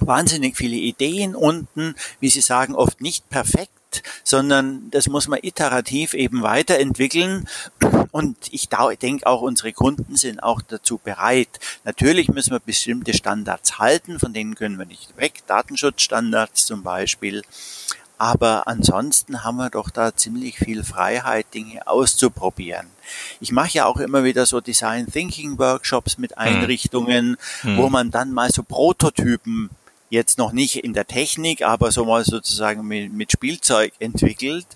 [0.00, 3.70] wahnsinnig viele Ideen unten, wie Sie sagen, oft nicht perfekt
[4.22, 7.48] sondern das muss man iterativ eben weiterentwickeln.
[8.10, 8.68] Und ich
[9.00, 11.48] denke auch, unsere Kunden sind auch dazu bereit.
[11.84, 17.42] Natürlich müssen wir bestimmte Standards halten, von denen können wir nicht weg, Datenschutzstandards zum Beispiel.
[18.16, 22.86] Aber ansonsten haben wir doch da ziemlich viel Freiheit, Dinge auszuprobieren.
[23.40, 26.38] Ich mache ja auch immer wieder so Design Thinking Workshops mit hm.
[26.38, 27.76] Einrichtungen, hm.
[27.76, 29.70] wo man dann mal so Prototypen
[30.10, 34.66] jetzt noch nicht in der Technik, aber so mal sozusagen mit, mit Spielzeug entwickelt.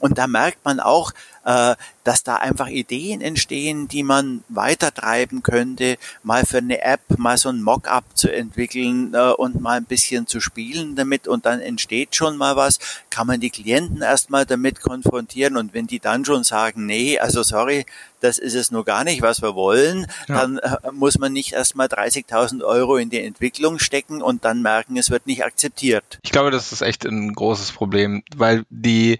[0.00, 1.12] Und da merkt man auch,
[1.44, 7.38] äh, dass da einfach Ideen entstehen, die man weitertreiben könnte, mal für eine App mal
[7.38, 11.28] so ein Mockup zu entwickeln äh, und mal ein bisschen zu spielen damit.
[11.28, 12.78] Und dann entsteht schon mal was,
[13.10, 15.56] kann man die Klienten erstmal damit konfrontieren?
[15.56, 17.86] Und wenn die dann schon sagen, nee, also sorry,
[18.20, 20.36] das ist es nur gar nicht, was wir wollen, ja.
[20.36, 24.96] dann äh, muss man nicht erstmal 30.000 Euro in die Entwicklung stecken und dann merken,
[24.96, 26.18] es wird nicht akzeptiert.
[26.22, 29.18] Ich glaube, das ist echt ein großes Problem, weil die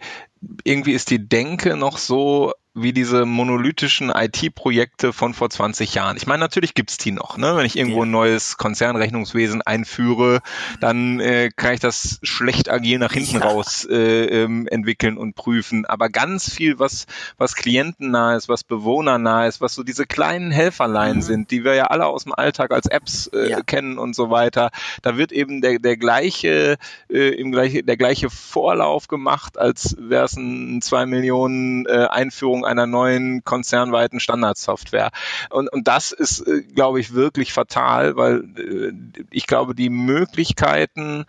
[0.64, 2.52] irgendwie ist die Denke noch so
[2.82, 6.16] wie diese monolithischen IT-Projekte von vor 20 Jahren.
[6.16, 7.36] Ich meine, natürlich gibt's die noch.
[7.36, 7.56] Ne?
[7.56, 10.40] Wenn ich irgendwo ein neues Konzernrechnungswesen einführe,
[10.80, 13.46] dann äh, kann ich das schlecht agil nach hinten ja.
[13.46, 15.86] raus äh, ähm, entwickeln und prüfen.
[15.86, 21.16] Aber ganz viel, was, was klientennah ist, was bewohnernah ist, was so diese kleinen Helferlein
[21.16, 21.22] mhm.
[21.22, 23.60] sind, die wir ja alle aus dem Alltag als Apps äh, ja.
[23.60, 24.70] kennen und so weiter,
[25.02, 26.78] da wird eben der, der gleiche,
[27.10, 32.64] äh, im gleiche, der gleiche Vorlauf gemacht, als wäre es ein zwei Millionen äh, Einführung
[32.68, 35.10] einer neuen konzernweiten Standardsoftware.
[35.50, 38.92] Und, und das ist, äh, glaube ich, wirklich fatal, weil äh,
[39.30, 41.24] ich glaube, die Möglichkeiten,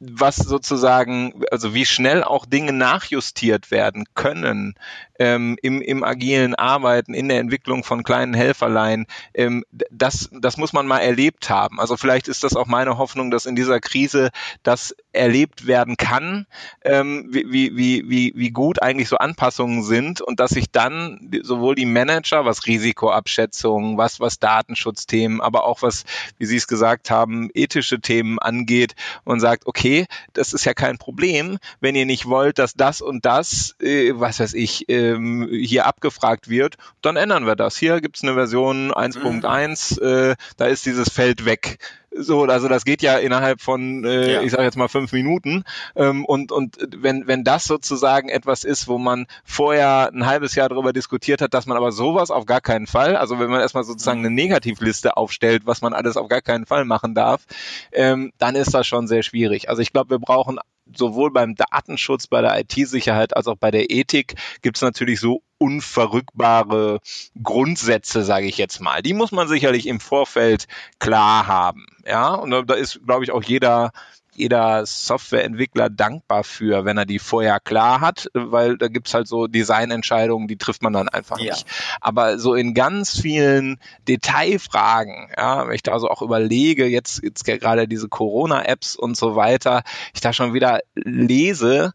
[0.00, 4.74] was sozusagen, also wie schnell auch Dinge nachjustiert werden können
[5.20, 10.72] ähm, im, im agilen Arbeiten, in der Entwicklung von kleinen Helferlein, ähm, das, das muss
[10.72, 11.78] man mal erlebt haben.
[11.78, 14.30] Also vielleicht ist das auch meine Hoffnung, dass in dieser Krise
[14.62, 16.46] das erlebt werden kann,
[16.82, 21.74] ähm, wie, wie, wie, wie gut eigentlich so Anpassungen sind und dass sich dann sowohl
[21.74, 26.04] die Manager, was Risikoabschätzung, was, was Datenschutzthemen, aber auch was,
[26.38, 30.96] wie Sie es gesagt haben, ethische Themen angeht und sagt, okay, das ist ja kein
[30.96, 35.86] Problem, wenn ihr nicht wollt, dass das und das, äh, was weiß ich, ähm, hier
[35.86, 37.76] abgefragt wird, dann ändern wir das.
[37.76, 40.30] Hier gibt's eine Version 1.1, mhm.
[40.30, 41.78] äh, da ist dieses Feld weg.
[42.12, 44.42] So, also das geht ja innerhalb von, äh, ja.
[44.42, 45.62] ich sage jetzt mal fünf Minuten.
[45.94, 50.68] Ähm, und und wenn wenn das sozusagen etwas ist, wo man vorher ein halbes Jahr
[50.68, 53.84] darüber diskutiert hat, dass man aber sowas auf gar keinen Fall, also wenn man erstmal
[53.84, 57.46] sozusagen eine Negativliste aufstellt, was man alles auf gar keinen Fall machen darf,
[57.92, 59.68] ähm, dann ist das schon sehr schwierig.
[59.68, 60.58] Also ich glaube, wir brauchen
[60.96, 65.42] sowohl beim Datenschutz, bei der IT-Sicherheit als auch bei der Ethik gibt es natürlich so
[65.58, 67.00] unverrückbare
[67.42, 69.02] Grundsätze, sage ich jetzt mal.
[69.02, 70.66] Die muss man sicherlich im Vorfeld
[70.98, 71.86] klar haben.
[72.06, 73.92] Ja, und da ist, glaube ich, auch jeder
[74.40, 79.46] jeder Softwareentwickler dankbar für, wenn er die vorher klar hat, weil da gibt's halt so
[79.46, 81.52] Designentscheidungen, die trifft man dann einfach ja.
[81.52, 81.66] nicht.
[82.00, 83.78] Aber so in ganz vielen
[84.08, 89.36] Detailfragen, ja, wenn ich da so auch überlege, jetzt, jetzt gerade diese Corona-Apps und so
[89.36, 89.82] weiter,
[90.14, 91.92] ich da schon wieder lese,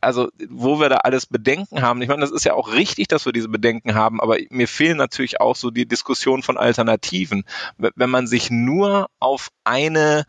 [0.00, 2.02] also wo wir da alles Bedenken haben.
[2.02, 4.96] Ich meine, das ist ja auch richtig, dass wir diese Bedenken haben, aber mir fehlen
[4.96, 7.44] natürlich auch so die Diskussion von Alternativen.
[7.78, 10.24] Wenn man sich nur auf eine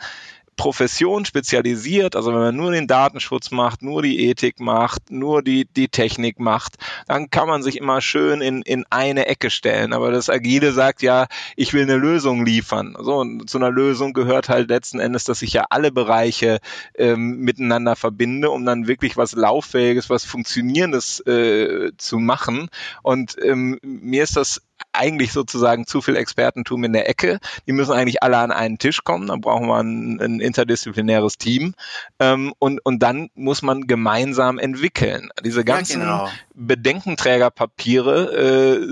[0.62, 5.66] Profession spezialisiert, also wenn man nur den Datenschutz macht, nur die Ethik macht, nur die,
[5.66, 6.76] die Technik macht,
[7.08, 9.92] dann kann man sich immer schön in, in eine Ecke stellen.
[9.92, 12.96] Aber das Agile sagt ja, ich will eine Lösung liefern.
[13.00, 16.60] So, und zu einer Lösung gehört halt letzten Endes, dass ich ja alle Bereiche
[16.94, 22.70] ähm, miteinander verbinde, um dann wirklich was Lauffähiges, was Funktionierendes äh, zu machen.
[23.02, 24.62] Und ähm, mir ist das
[24.94, 27.40] eigentlich sozusagen zu viel Expertentum in der Ecke.
[27.68, 29.28] Die müssen eigentlich alle an einen Tisch kommen.
[29.28, 31.74] Dann brauchen wir ein, ein interdisziplinäres Team.
[32.20, 35.30] Ähm, und, und dann muss man gemeinsam entwickeln.
[35.44, 36.30] Diese ganzen ja, genau.
[36.54, 38.88] Bedenkenträgerpapiere äh,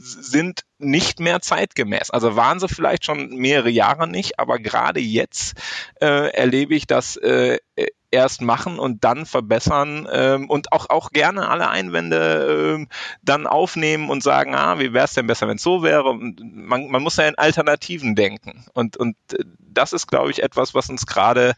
[0.00, 2.10] sind nicht mehr zeitgemäß.
[2.10, 5.54] Also waren sie vielleicht schon mehrere Jahre nicht, aber gerade jetzt
[6.00, 7.58] äh, erlebe ich, dass äh,
[8.16, 12.88] erst machen und dann verbessern ähm, und auch, auch gerne alle Einwände ähm,
[13.22, 16.14] dann aufnehmen und sagen, ah, wie wäre es denn besser, wenn es so wäre?
[16.14, 18.64] Man, man muss ja in Alternativen denken.
[18.72, 21.54] Und, und äh, das ist, glaube ich, etwas, was uns gerade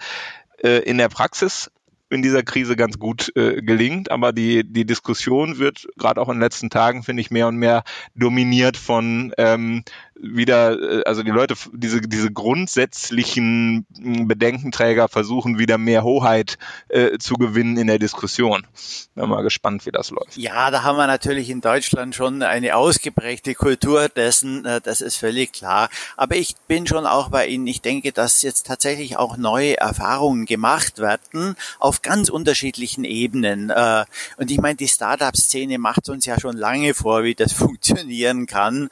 [0.63, 1.71] äh, in der Praxis
[2.11, 6.37] in dieser Krise ganz gut äh, gelingt, aber die, die Diskussion wird gerade auch in
[6.37, 7.85] den letzten Tagen, finde ich, mehr und mehr
[8.15, 9.85] dominiert von ähm,
[10.21, 16.59] wieder, äh, also die Leute, diese, diese grundsätzlichen Bedenkenträger versuchen wieder mehr Hoheit
[16.89, 18.67] äh, zu gewinnen in der Diskussion.
[19.15, 20.37] Bin mal gespannt, wie das läuft.
[20.37, 25.17] Ja, da haben wir natürlich in Deutschland schon eine ausgeprägte Kultur dessen, äh, das ist
[25.17, 25.89] völlig klar.
[26.17, 27.67] Aber ich bin schon auch bei Ihnen.
[27.67, 33.71] Ich denke, dass jetzt tatsächlich auch neue Erfahrungen gemacht werden auf ganz unterschiedlichen Ebenen.
[33.71, 34.05] Äh,
[34.37, 38.89] und ich meine, die Startup-Szene macht uns ja schon lange vor, wie das funktionieren kann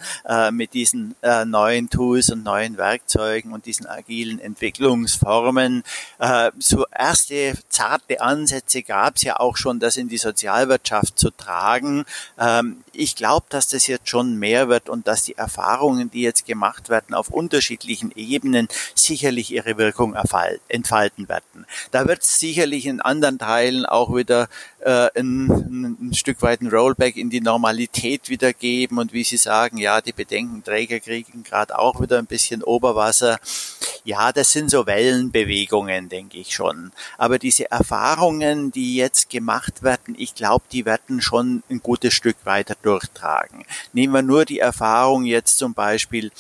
[0.51, 5.83] mit diesen äh, neuen Tools und neuen Werkzeugen und diesen agilen Entwicklungsformen.
[6.19, 11.31] Äh, so erste zarte Ansätze gab es ja auch schon, das in die Sozialwirtschaft zu
[11.31, 12.05] tragen.
[12.39, 16.47] Ähm, ich glaube, dass das jetzt schon mehr wird und dass die Erfahrungen, die jetzt
[16.47, 20.15] gemacht werden, auf unterschiedlichen Ebenen sicherlich ihre Wirkung
[20.69, 21.67] entfalten werden.
[21.91, 24.49] Da wird es sicherlich in anderen Teilen auch wieder
[24.87, 29.37] äh, ein, ein Stück weit ein Rollback in die Normalität wieder geben und wie Sie
[29.37, 33.39] sagen, ja, die Bedenkenträger kriegen gerade auch wieder ein bisschen Oberwasser.
[34.05, 36.93] Ja, das sind so Wellenbewegungen, denke ich schon.
[37.19, 42.37] Aber diese Erfahrungen, die jetzt gemacht werden, ich glaube, die werden schon ein gutes Stück
[42.45, 43.65] weiter durchtragen.
[43.93, 46.31] Nehmen wir nur die Erfahrung jetzt zum Beispiel,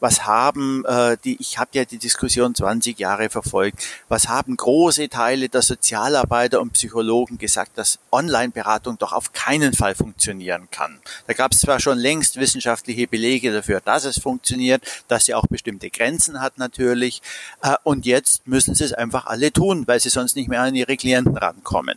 [0.00, 5.08] was haben äh, die, ich habe ja die Diskussion 20 Jahre verfolgt, was haben große
[5.08, 11.00] Teile der Sozialarbeiter und Psychologen gesagt, dass Online-Beratung doch auf keinen Fall funktionieren kann.
[11.26, 15.46] Da gab es zwar schon längst wissenschaftliche Belege dafür, dass es funktioniert, dass sie auch
[15.46, 17.22] bestimmte Grenzen hat natürlich,
[17.62, 20.74] äh, und jetzt müssen sie es einfach alle tun, weil sie sonst nicht mehr an
[20.74, 21.96] ihre Klienten rankommen.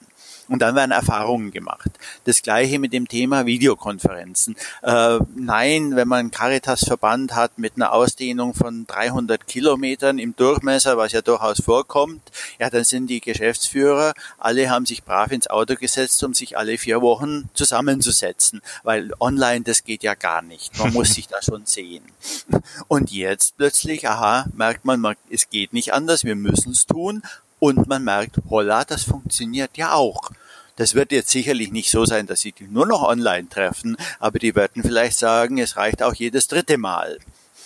[0.49, 1.91] Und dann werden Erfahrungen gemacht.
[2.25, 4.55] Das gleiche mit dem Thema Videokonferenzen.
[4.81, 10.97] Äh, nein, wenn man einen Caritas-Verband hat mit einer Ausdehnung von 300 Kilometern im Durchmesser,
[10.97, 12.21] was ja durchaus vorkommt,
[12.59, 16.79] ja, dann sind die Geschäftsführer, alle haben sich brav ins Auto gesetzt, um sich alle
[16.79, 20.77] vier Wochen zusammenzusetzen, weil online, das geht ja gar nicht.
[20.79, 22.03] Man muss sich da schon sehen.
[22.87, 27.21] Und jetzt plötzlich, aha, merkt man, es geht nicht anders, wir müssen es tun
[27.59, 30.31] und man merkt, holla, das funktioniert ja auch.
[30.75, 34.39] Das wird jetzt sicherlich nicht so sein, dass sie die nur noch online treffen, aber
[34.39, 37.19] die werden vielleicht sagen, es reicht auch jedes dritte Mal.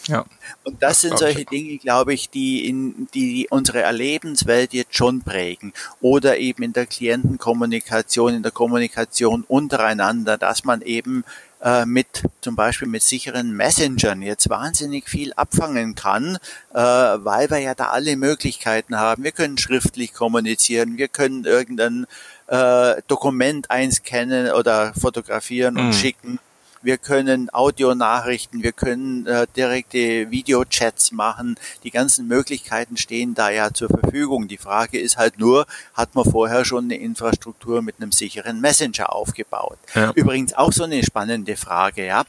[0.08, 0.26] Ja.
[0.64, 5.22] Und das, das sind solche Dinge, glaube ich, die in die unsere Erlebenswelt jetzt schon
[5.22, 5.74] prägen.
[6.02, 11.24] Oder eben in der Klientenkommunikation, in der Kommunikation untereinander, dass man eben
[11.64, 16.38] äh, mit zum Beispiel mit sicheren Messengern jetzt wahnsinnig viel abfangen kann,
[16.74, 19.24] äh, weil wir ja da alle Möglichkeiten haben.
[19.24, 22.06] Wir können schriftlich kommunizieren, wir können irgendein
[22.48, 25.94] äh, Dokument einscannen oder fotografieren und mhm.
[25.94, 26.40] schicken
[26.84, 31.58] wir können Audionachrichten, wir können äh, direkte Videochats machen.
[31.84, 34.48] Die ganzen Möglichkeiten stehen da ja zur Verfügung.
[34.48, 39.14] Die Frage ist halt nur, hat man vorher schon eine Infrastruktur mit einem sicheren Messenger
[39.14, 39.78] aufgebaut?
[39.96, 40.12] Ja.
[40.12, 42.26] Übrigens auch so eine spannende Frage, ja.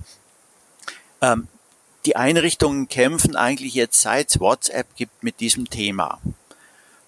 [1.20, 1.48] Ähm,
[2.06, 6.20] die Einrichtungen kämpfen eigentlich jetzt seit es WhatsApp gibt mit diesem Thema.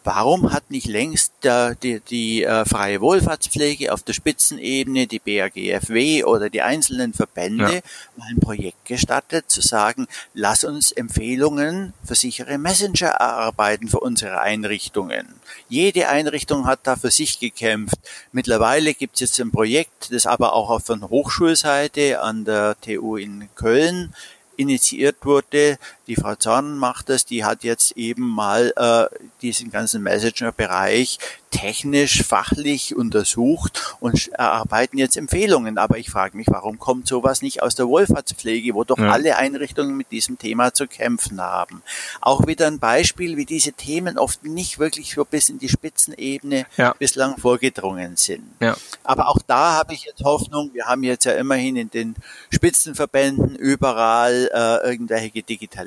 [0.06, 6.22] Warum hat nicht längst äh, die, die äh, freie Wohlfahrtspflege auf der Spitzenebene, die BAGFW
[6.24, 7.80] oder die einzelnen Verbände ja.
[8.16, 14.40] mal ein Projekt gestattet, zu sagen, lass uns Empfehlungen für sichere Messenger erarbeiten für unsere
[14.40, 15.26] Einrichtungen.
[15.68, 17.98] Jede Einrichtung hat da für sich gekämpft.
[18.30, 23.48] Mittlerweile gibt es jetzt ein Projekt, das aber auch von Hochschulseite an der TU in
[23.56, 24.14] Köln
[24.56, 25.78] initiiert wurde.
[26.06, 29.06] Die Frau Zorn macht das, die hat jetzt eben mal äh,
[29.42, 31.18] diesen ganzen Messenger-Bereich
[31.50, 35.78] technisch, fachlich untersucht und erarbeiten jetzt Empfehlungen.
[35.78, 39.10] Aber ich frage mich, warum kommt sowas nicht aus der Wohlfahrtspflege, wo doch ja.
[39.10, 41.82] alle Einrichtungen mit diesem Thema zu kämpfen haben?
[42.20, 46.66] Auch wieder ein Beispiel, wie diese Themen oft nicht wirklich so bis in die Spitzenebene
[46.76, 46.94] ja.
[46.98, 48.44] bislang vorgedrungen sind.
[48.60, 48.76] Ja.
[49.02, 52.16] Aber auch da habe ich jetzt Hoffnung, wir haben jetzt ja immerhin in den
[52.50, 55.30] Spitzenverbänden überall äh, irgendwelche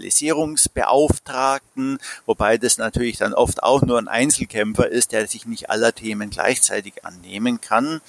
[0.09, 5.93] Digitalisierungsbeauftragten, wobei das natürlich dann oft auch nur ein Einzelkämpfer ist, der sich nicht aller
[5.93, 8.01] Themen gleichzeitig annehmen kann.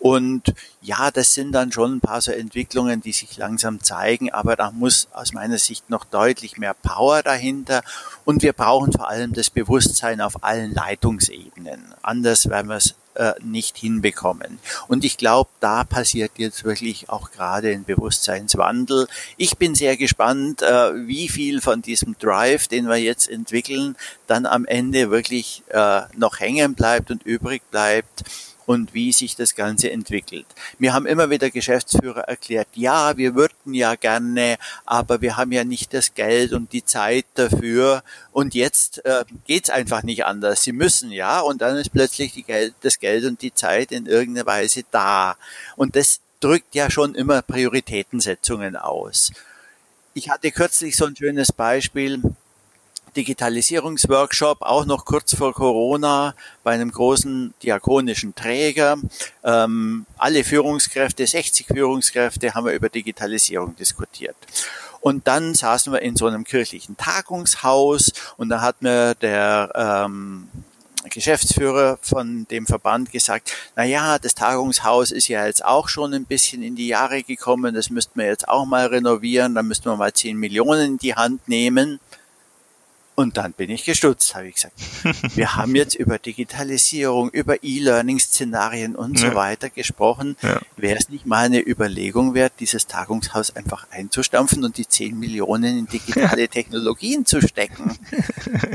[0.00, 4.54] Und ja, das sind dann schon ein paar so Entwicklungen, die sich langsam zeigen, aber
[4.54, 7.82] da muss aus meiner Sicht noch deutlich mehr Power dahinter.
[8.26, 11.94] Und wir brauchen vor allem das Bewusstsein auf allen Leitungsebenen.
[12.02, 14.58] Anders werden wir es äh, nicht hinbekommen.
[14.88, 19.06] Und ich glaube, da passiert jetzt wirklich auch gerade ein Bewusstseinswandel.
[19.36, 23.96] Ich bin sehr gespannt, äh, wie viel von diesem Drive, den wir jetzt entwickeln,
[24.26, 28.24] dann am Ende wirklich äh, noch hängen bleibt und übrig bleibt
[28.66, 30.46] und wie sich das Ganze entwickelt.
[30.78, 35.64] Mir haben immer wieder Geschäftsführer erklärt, ja, wir würden ja gerne, aber wir haben ja
[35.64, 38.02] nicht das Geld und die Zeit dafür
[38.32, 40.62] und jetzt äh, geht's einfach nicht anders.
[40.62, 44.46] Sie müssen ja und dann ist plötzlich Geld, das Geld und die Zeit in irgendeiner
[44.46, 45.36] Weise da
[45.76, 49.32] und das drückt ja schon immer Prioritätensetzungen aus.
[50.12, 52.20] Ich hatte kürzlich so ein schönes Beispiel
[53.16, 58.96] Digitalisierungsworkshop, auch noch kurz vor Corona bei einem großen diakonischen Träger.
[59.42, 64.36] Ähm, alle Führungskräfte, 60 Führungskräfte, haben wir über Digitalisierung diskutiert.
[65.00, 70.48] Und dann saßen wir in so einem kirchlichen Tagungshaus und da hat mir der ähm,
[71.10, 76.24] Geschäftsführer von dem Verband gesagt, na ja, das Tagungshaus ist ja jetzt auch schon ein
[76.24, 79.96] bisschen in die Jahre gekommen, das müssten wir jetzt auch mal renovieren, da müssten wir
[79.96, 82.00] mal 10 Millionen in die Hand nehmen.
[83.16, 84.74] Und dann bin ich gestutzt, habe ich gesagt.
[85.36, 89.30] Wir haben jetzt über Digitalisierung, über E-Learning-Szenarien und ja.
[89.30, 90.36] so weiter gesprochen.
[90.42, 90.60] Ja.
[90.76, 95.78] Wäre es nicht mal eine Überlegung wert, dieses Tagungshaus einfach einzustampfen und die 10 Millionen
[95.78, 97.96] in digitale Technologien zu stecken?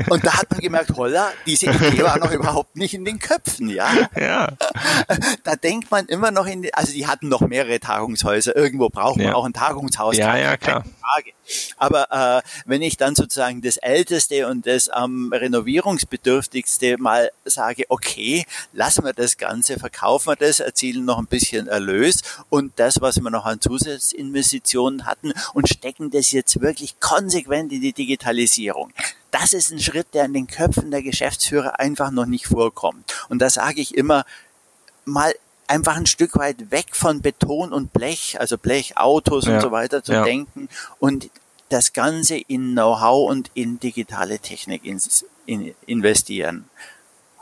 [0.08, 3.68] Und da hat man gemerkt, holla, diese Idee war noch überhaupt nicht in den Köpfen,
[3.68, 3.90] ja?
[4.16, 4.48] ja.
[5.44, 8.56] Da denkt man immer noch in, die, also die hatten noch mehrere Tagungshäuser.
[8.56, 10.16] Irgendwo braucht man auch ein Tagungshaus.
[10.16, 10.84] Ja, ja, klar.
[11.00, 11.32] Frage.
[11.76, 18.44] Aber äh, wenn ich dann sozusagen das älteste und das am renovierungsbedürftigste mal sage, okay,
[18.72, 23.20] lassen wir das Ganze, verkaufen wir das, erzielen noch ein bisschen Erlös und das, was
[23.22, 28.92] wir noch an Zusatzinvestitionen hatten und stecken das jetzt wirklich konsequent in die Digitalisierung.
[29.30, 33.26] Das ist ein Schritt, der in den Köpfen der Geschäftsführer einfach noch nicht vorkommt.
[33.28, 34.24] Und da sage ich immer,
[35.04, 35.32] mal
[35.70, 39.54] einfach ein Stück weit weg von Beton und Blech, also Blechautos ja.
[39.54, 40.24] und so weiter zu ja.
[40.24, 40.68] denken
[40.98, 41.30] und
[41.70, 45.00] das Ganze in Know-how und in digitale Technik in,
[45.46, 46.68] in investieren.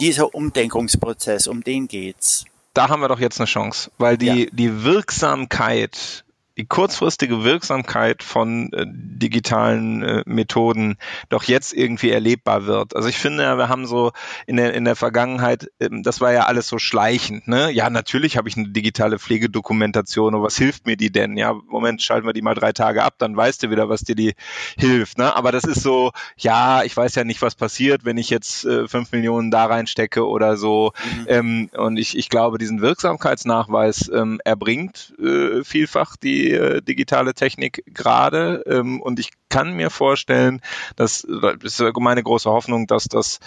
[0.00, 2.44] Dieser Umdenkungsprozess, um den geht's.
[2.74, 4.46] Da haben wir doch jetzt eine Chance, weil die, ja.
[4.52, 6.24] die Wirksamkeit
[6.58, 10.96] die kurzfristige Wirksamkeit von äh, digitalen äh, Methoden
[11.28, 12.96] doch jetzt irgendwie erlebbar wird.
[12.96, 14.10] Also ich finde, wir haben so
[14.46, 17.46] in der, in der Vergangenheit, äh, das war ja alles so schleichend.
[17.46, 17.70] Ne?
[17.70, 21.36] Ja, natürlich habe ich eine digitale Pflegedokumentation, aber was hilft mir die denn?
[21.36, 24.16] Ja, Moment, schalten wir die mal drei Tage ab, dann weißt du wieder, was dir
[24.16, 24.34] die
[24.76, 25.16] hilft.
[25.16, 25.36] Ne?
[25.36, 28.88] Aber das ist so, ja, ich weiß ja nicht, was passiert, wenn ich jetzt äh,
[28.88, 30.90] fünf Millionen da reinstecke oder so.
[31.04, 31.26] Mhm.
[31.28, 37.82] Ähm, und ich, ich glaube, diesen Wirksamkeitsnachweis ähm, erbringt äh, vielfach die äh, digitale Technik
[37.86, 38.62] gerade.
[38.66, 40.60] Ähm, und ich kann mir vorstellen,
[40.96, 41.26] dass
[41.60, 43.40] das ist meine große Hoffnung, dass das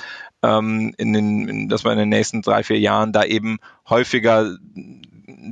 [0.43, 4.57] ähm, in den, in, dass wir in den nächsten drei, vier Jahren da eben häufiger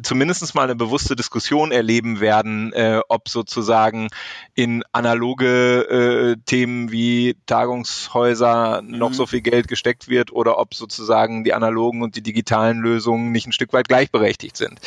[0.03, 4.09] zumindest mal eine bewusste Diskussion erleben werden, äh, ob sozusagen
[4.55, 8.97] in analoge äh, Themen wie Tagungshäuser mhm.
[8.97, 13.31] noch so viel Geld gesteckt wird oder ob sozusagen die analogen und die digitalen Lösungen
[13.31, 14.79] nicht ein Stück weit gleichberechtigt sind.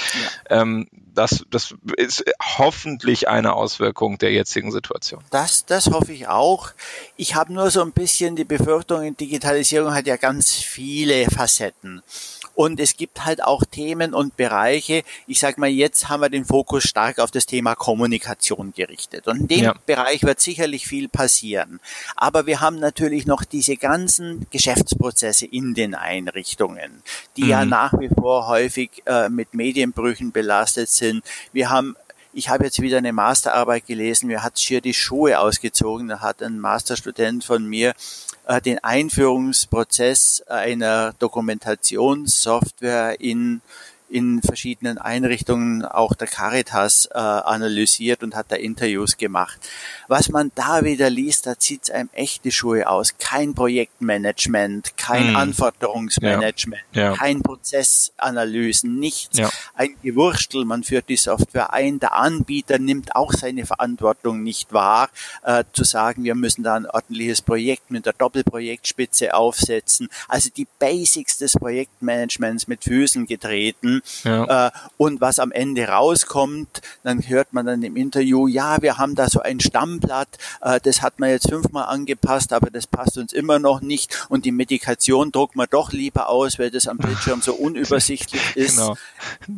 [0.51, 0.63] Ja.
[0.63, 5.23] Ähm, das, das ist hoffentlich eine Auswirkung der jetzigen Situation.
[5.31, 6.71] Das, das hoffe ich auch.
[7.17, 12.03] Ich habe nur so ein bisschen die Befürchtung, Digitalisierung hat ja ganz viele Facetten.
[12.63, 15.03] Und es gibt halt auch Themen und Bereiche.
[15.27, 19.27] Ich sage mal, jetzt haben wir den Fokus stark auf das Thema Kommunikation gerichtet.
[19.27, 19.75] Und in dem ja.
[19.85, 21.81] Bereich wird sicherlich viel passieren.
[22.15, 27.03] Aber wir haben natürlich noch diese ganzen Geschäftsprozesse in den Einrichtungen,
[27.37, 27.51] die mhm.
[27.51, 31.25] ja nach wie vor häufig äh, mit Medienbrüchen belastet sind.
[31.53, 31.97] Wir haben
[32.33, 36.43] ich habe jetzt wieder eine Masterarbeit gelesen, mir hat schier die Schuhe ausgezogen, da hat
[36.43, 37.93] ein Masterstudent von mir
[38.65, 43.61] den Einführungsprozess einer Dokumentationssoftware in
[44.13, 49.59] in verschiedenen Einrichtungen auch der Caritas äh, analysiert und hat da Interviews gemacht.
[50.07, 53.15] Was man da wieder liest, da zieht es einem echte Schuhe aus.
[53.19, 55.37] Kein Projektmanagement, kein hm.
[55.37, 57.03] Anforderungsmanagement, ja.
[57.03, 57.17] Ja.
[57.17, 59.39] kein Prozessanalysen, nichts.
[59.39, 59.51] Ja.
[59.75, 65.09] Ein Gewurstel, man führt die Software ein, der Anbieter nimmt auch seine Verantwortung nicht wahr,
[65.43, 70.11] äh, zu sagen, wir müssen da ein ordentliches Projekt mit der Doppelprojektspitze aufsetzen.
[70.29, 74.67] Also die Basics des Projektmanagements mit Füßen getreten ja.
[74.67, 79.15] Äh, und was am Ende rauskommt, dann hört man dann im Interview, ja, wir haben
[79.15, 80.29] da so ein Stammblatt,
[80.61, 84.45] äh, das hat man jetzt fünfmal angepasst, aber das passt uns immer noch nicht und
[84.45, 88.77] die Medikation druckt man doch lieber aus, weil das am Bildschirm so unübersichtlich ist.
[88.79, 88.97] Genau.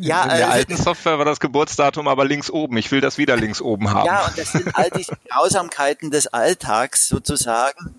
[0.00, 2.76] Ja, In der äh, alten Software war das Geburtsdatum aber links oben.
[2.76, 4.06] Ich will das wieder links oben haben.
[4.06, 7.94] Ja, und das sind all diese Grausamkeiten des Alltags sozusagen,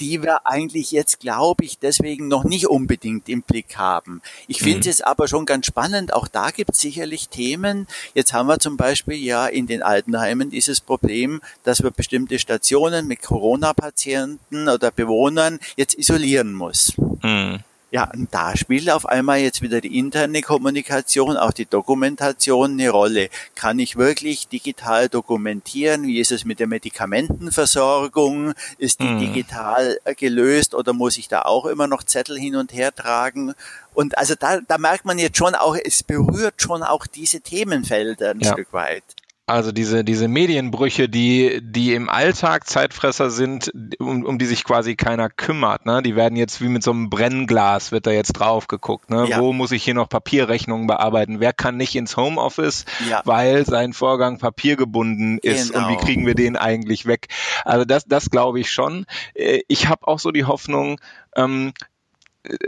[0.00, 4.22] die wir eigentlich jetzt, glaube ich, deswegen noch nicht unbedingt im Blick haben.
[4.48, 4.90] Ich finde mhm.
[4.90, 6.12] es aber schon ganz spannend.
[6.12, 7.86] Auch da gibt es sicherlich Themen.
[8.14, 13.06] Jetzt haben wir zum Beispiel ja in den Altenheimen dieses Problem, dass wir bestimmte Stationen
[13.06, 16.92] mit Corona-Patienten oder Bewohnern jetzt isolieren muss.
[17.22, 17.60] Mhm.
[17.92, 22.90] Ja, und da spielt auf einmal jetzt wieder die interne Kommunikation, auch die Dokumentation eine
[22.90, 23.28] Rolle.
[23.54, 26.02] Kann ich wirklich digital dokumentieren?
[26.02, 28.54] Wie ist es mit der Medikamentenversorgung?
[28.78, 29.20] Ist die hm.
[29.20, 33.54] digital äh, gelöst oder muss ich da auch immer noch Zettel hin und her tragen?
[33.94, 38.30] Und also da, da merkt man jetzt schon auch, es berührt schon auch diese Themenfelder
[38.30, 38.52] ein ja.
[38.52, 39.04] Stück weit.
[39.48, 43.70] Also diese, diese Medienbrüche, die, die im Alltag Zeitfresser sind,
[44.00, 46.02] um, um die sich quasi keiner kümmert, ne?
[46.02, 49.28] Die werden jetzt wie mit so einem Brennglas wird da jetzt drauf geguckt, ne?
[49.28, 49.38] Ja.
[49.38, 51.38] Wo muss ich hier noch Papierrechnungen bearbeiten?
[51.38, 53.22] Wer kann nicht ins Homeoffice, ja.
[53.24, 55.84] weil sein Vorgang papiergebunden ist genau.
[55.84, 56.04] und wie genau.
[56.04, 57.28] kriegen wir den eigentlich weg?
[57.64, 59.06] Also das, das glaube ich schon.
[59.34, 61.00] Äh, ich habe auch so die Hoffnung,
[61.36, 61.72] ähm,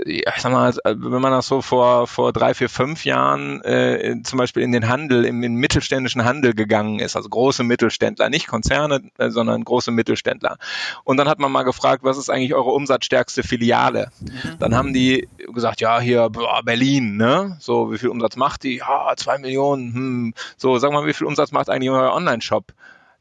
[0.05, 4.17] ich sag mal, äh, wenn man das so vor, vor drei, vier, fünf Jahren äh,
[4.25, 8.47] zum Beispiel in den Handel, im, im mittelständischen Handel gegangen ist, also große Mittelständler, nicht
[8.47, 10.59] Konzerne, äh, sondern große Mittelständler.
[11.05, 14.11] Und dann hat man mal gefragt, was ist eigentlich eure umsatzstärkste Filiale?
[14.21, 14.59] Mhm.
[14.59, 17.57] Dann haben die gesagt, ja, hier boah, Berlin, ne?
[17.61, 18.79] So, wie viel Umsatz macht die?
[18.79, 19.95] Ja, zwei Millionen.
[19.95, 20.35] Hm.
[20.57, 22.73] So, sag mal, wie viel Umsatz macht eigentlich euer Online-Shop?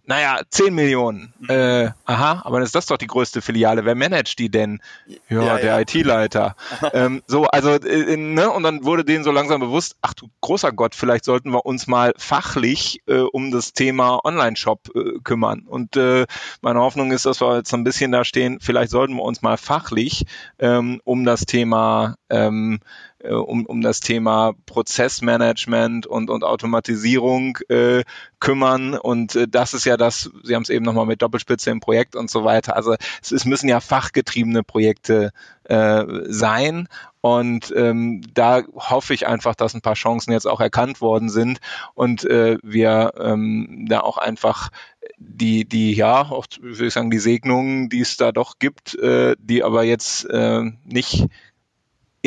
[0.08, 1.34] Naja, 10 Millionen.
[1.38, 1.50] Mhm.
[1.50, 3.84] Äh, aha, aber dann ist das doch die größte Filiale.
[3.84, 4.80] Wer managt die denn?
[5.28, 5.80] Ja, ja der ja.
[5.82, 6.56] IT-Leiter.
[6.94, 10.72] ähm, so, also, äh, ne, und dann wurde denen so langsam bewusst, ach du großer
[10.72, 15.66] Gott, vielleicht sollten wir uns mal fachlich äh, um das Thema Online-Shop äh, kümmern.
[15.68, 16.26] Und äh,
[16.62, 19.42] meine Hoffnung ist, dass wir jetzt so ein bisschen da stehen, vielleicht sollten wir uns
[19.42, 20.26] mal fachlich
[20.58, 22.80] ähm, um das Thema ähm,
[23.20, 28.04] äh, um, um das Thema Prozessmanagement und, und Automatisierung äh,
[28.40, 28.96] kümmern.
[28.96, 32.16] Und äh, das ist ja das, Sie haben es eben nochmal mit Doppelspitze im Projekt
[32.16, 32.76] und so weiter.
[32.76, 35.32] Also es, es müssen ja fachgetriebene Projekte
[35.64, 36.88] äh, sein.
[37.22, 41.60] Und ähm, da hoffe ich einfach, dass ein paar Chancen jetzt auch erkannt worden sind
[41.94, 44.70] und äh, wir ähm, da auch einfach
[45.18, 49.36] die, die, ja, auch, würde ich sagen, die Segnungen, die es da doch gibt, äh,
[49.40, 51.28] die aber jetzt äh, nicht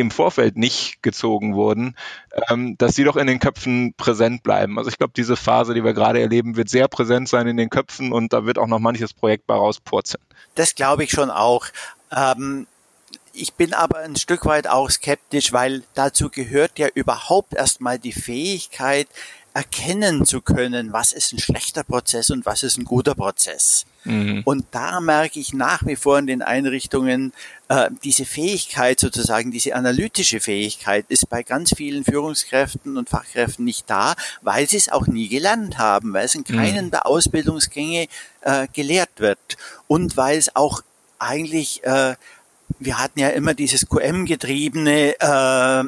[0.01, 1.97] im Vorfeld nicht gezogen wurden,
[2.51, 4.79] ähm, dass sie doch in den Köpfen präsent bleiben.
[4.79, 7.71] Also ich glaube, diese Phase, die wir gerade erleben, wird sehr präsent sein in den
[7.71, 10.23] Köpfen und da wird auch noch manches Projekt bei rauspurzeln.
[10.55, 11.67] Das glaube ich schon auch.
[12.15, 12.67] Ähm
[13.33, 18.13] ich bin aber ein Stück weit auch skeptisch, weil dazu gehört ja überhaupt erstmal die
[18.13, 19.07] Fähigkeit,
[19.55, 23.87] erkennen zu können, was ist ein schlechter Prozess und was ist ein guter Prozess.
[24.05, 24.43] Mhm.
[24.45, 27.33] Und da merke ich nach wie vor in den Einrichtungen,
[27.69, 33.89] äh, diese Fähigkeit sozusagen, diese analytische Fähigkeit ist bei ganz vielen Führungskräften und Fachkräften nicht
[33.89, 36.91] da, weil sie es auch nie gelernt haben, weil es in keinen mhm.
[36.91, 38.07] der Ausbildungsgänge
[38.41, 40.83] äh, gelehrt wird und weil es auch
[41.19, 42.15] eigentlich äh,
[42.79, 45.85] wir hatten ja immer dieses QM-getriebene äh,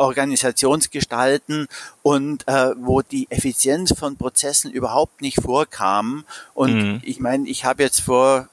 [0.00, 1.68] Organisationsgestalten
[2.02, 6.24] und äh, wo die Effizienz von Prozessen überhaupt nicht vorkam.
[6.54, 7.02] Und mhm.
[7.04, 8.48] ich meine, ich habe jetzt vor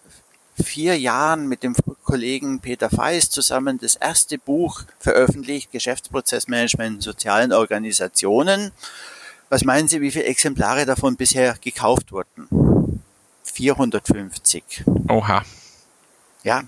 [0.62, 7.54] vier Jahren mit dem Kollegen Peter Feist zusammen das erste Buch veröffentlicht, Geschäftsprozessmanagement in sozialen
[7.54, 8.72] Organisationen.
[9.50, 13.02] Was meinen Sie, wie viele Exemplare davon bisher gekauft wurden?
[13.44, 14.84] 450.
[15.08, 15.46] Oha.
[16.44, 16.64] Ja,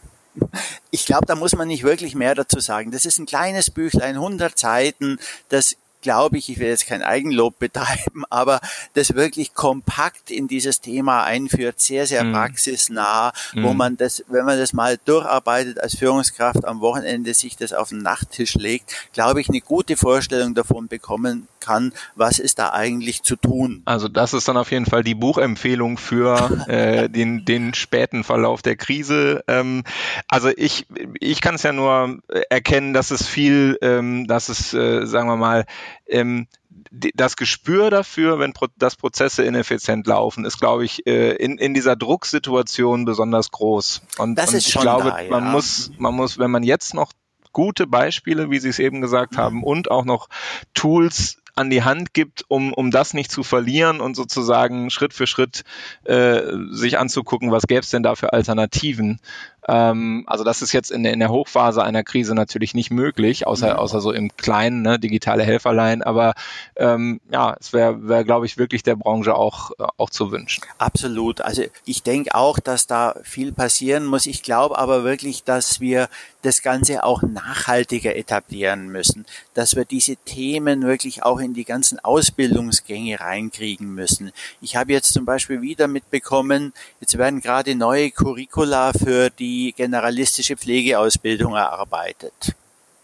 [0.92, 2.92] Ich glaube, da muss man nicht wirklich mehr dazu sagen.
[2.92, 5.20] Das ist ein kleines Büchlein, 100 Seiten,
[5.50, 8.60] das glaube ich, ich will jetzt kein Eigenlob betreiben, aber
[8.94, 12.34] das wirklich kompakt in dieses Thema einführt, sehr, sehr mhm.
[12.34, 13.64] praxisnah, mhm.
[13.64, 17.90] wo man das, wenn man das mal durcharbeitet als Führungskraft am Wochenende sich das auf
[17.90, 23.24] den Nachttisch legt, glaube ich, eine gute Vorstellung davon bekommen kann, was ist da eigentlich
[23.24, 23.82] zu tun.
[23.86, 28.62] Also das ist dann auf jeden Fall die Buchempfehlung für äh, den, den späten Verlauf
[28.62, 29.44] der Krise.
[29.48, 29.84] Ähm,
[30.28, 30.88] also ich,
[31.20, 32.20] ich kann es ja nur
[32.50, 35.66] erkennen, dass es viel, ähm, dass es, äh, sagen wir mal,
[36.08, 36.48] ähm,
[36.92, 41.74] das Gespür dafür, wenn Pro das Prozesse ineffizient laufen, ist, glaube ich, äh, in, in
[41.74, 44.02] dieser Drucksituation besonders groß.
[44.18, 45.30] Und, das und ist ich schon glaube, da, ja.
[45.30, 47.12] man muss, man muss, wenn man jetzt noch
[47.52, 49.38] gute Beispiele, wie Sie es eben gesagt Mhm.
[49.38, 50.30] haben, und auch noch
[50.74, 55.28] Tools an die Hand gibt, um, um das nicht zu verlieren und sozusagen Schritt für
[55.28, 55.64] Schritt
[56.06, 59.20] äh, sich anzugucken, was gäbe es denn da für Alternativen.
[59.68, 63.46] Ähm, also das ist jetzt in der, in der Hochphase einer Krise natürlich nicht möglich,
[63.46, 66.02] außer, außer so im Kleinen, ne, digitale Helferlein.
[66.02, 66.34] Aber
[66.76, 70.64] ähm, ja, es wäre, wär, glaube ich, wirklich der Branche auch, äh, auch zu wünschen.
[70.78, 71.42] Absolut.
[71.42, 74.26] Also ich denke auch, dass da viel passieren muss.
[74.26, 76.10] Ich glaube aber wirklich, dass wir
[76.42, 82.00] das Ganze auch nachhaltiger etablieren müssen, dass wir diese Themen wirklich auch in die ganzen
[82.00, 84.32] Ausbildungsgänge reinkriegen müssen.
[84.62, 90.58] Ich habe jetzt zum Beispiel wieder mitbekommen, jetzt werden gerade neue Curricula für die generalistische
[90.58, 92.56] Pflegeausbildung erarbeitet.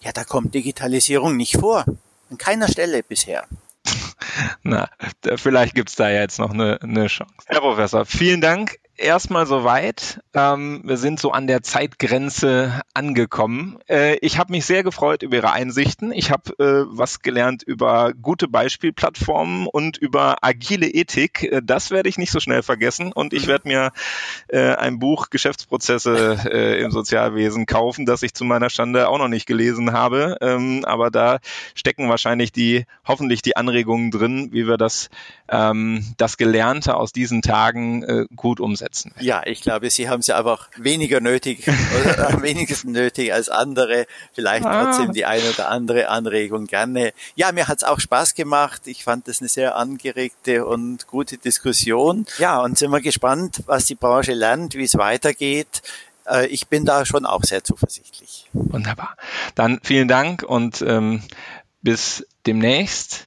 [0.01, 1.85] Ja, da kommt Digitalisierung nicht vor.
[2.29, 3.45] An keiner Stelle bisher.
[4.63, 4.89] Na,
[5.35, 7.33] vielleicht gibt's da jetzt noch eine, eine Chance.
[7.47, 8.79] Herr Professor, vielen Dank.
[8.97, 10.21] Erstmal soweit.
[10.33, 13.77] Ähm, wir sind so an der Zeitgrenze angekommen.
[13.89, 16.13] Äh, ich habe mich sehr gefreut über Ihre Einsichten.
[16.13, 21.43] Ich habe äh, was gelernt über gute Beispielplattformen und über agile Ethik.
[21.43, 23.11] Äh, das werde ich nicht so schnell vergessen.
[23.11, 23.91] Und ich werde mir
[24.47, 29.27] äh, ein Buch Geschäftsprozesse äh, im Sozialwesen kaufen, das ich zu meiner Stande auch noch
[29.27, 30.37] nicht gelesen habe.
[30.39, 31.39] Ähm, aber da
[31.73, 35.09] stecken wahrscheinlich die, hoffentlich die Anregungen drin, wie wir das,
[35.49, 38.84] ähm, das Gelernte aus diesen Tagen äh, gut umsetzen.
[39.19, 41.67] Ja, ich glaube, Sie haben es ja einfach weniger nötig
[42.01, 44.05] oder am wenigsten nötig als andere.
[44.33, 44.86] Vielleicht Ah.
[44.86, 47.13] trotzdem die eine oder andere Anregung gerne.
[47.36, 48.83] Ja, mir hat's auch Spaß gemacht.
[48.86, 52.25] Ich fand das eine sehr angeregte und gute Diskussion.
[52.38, 55.81] Ja, und sind wir gespannt, was die Branche lernt, wie es weitergeht.
[56.27, 58.49] Äh, Ich bin da schon auch sehr zuversichtlich.
[58.53, 59.15] Wunderbar.
[59.55, 61.21] Dann vielen Dank und ähm,
[61.81, 63.25] bis demnächst.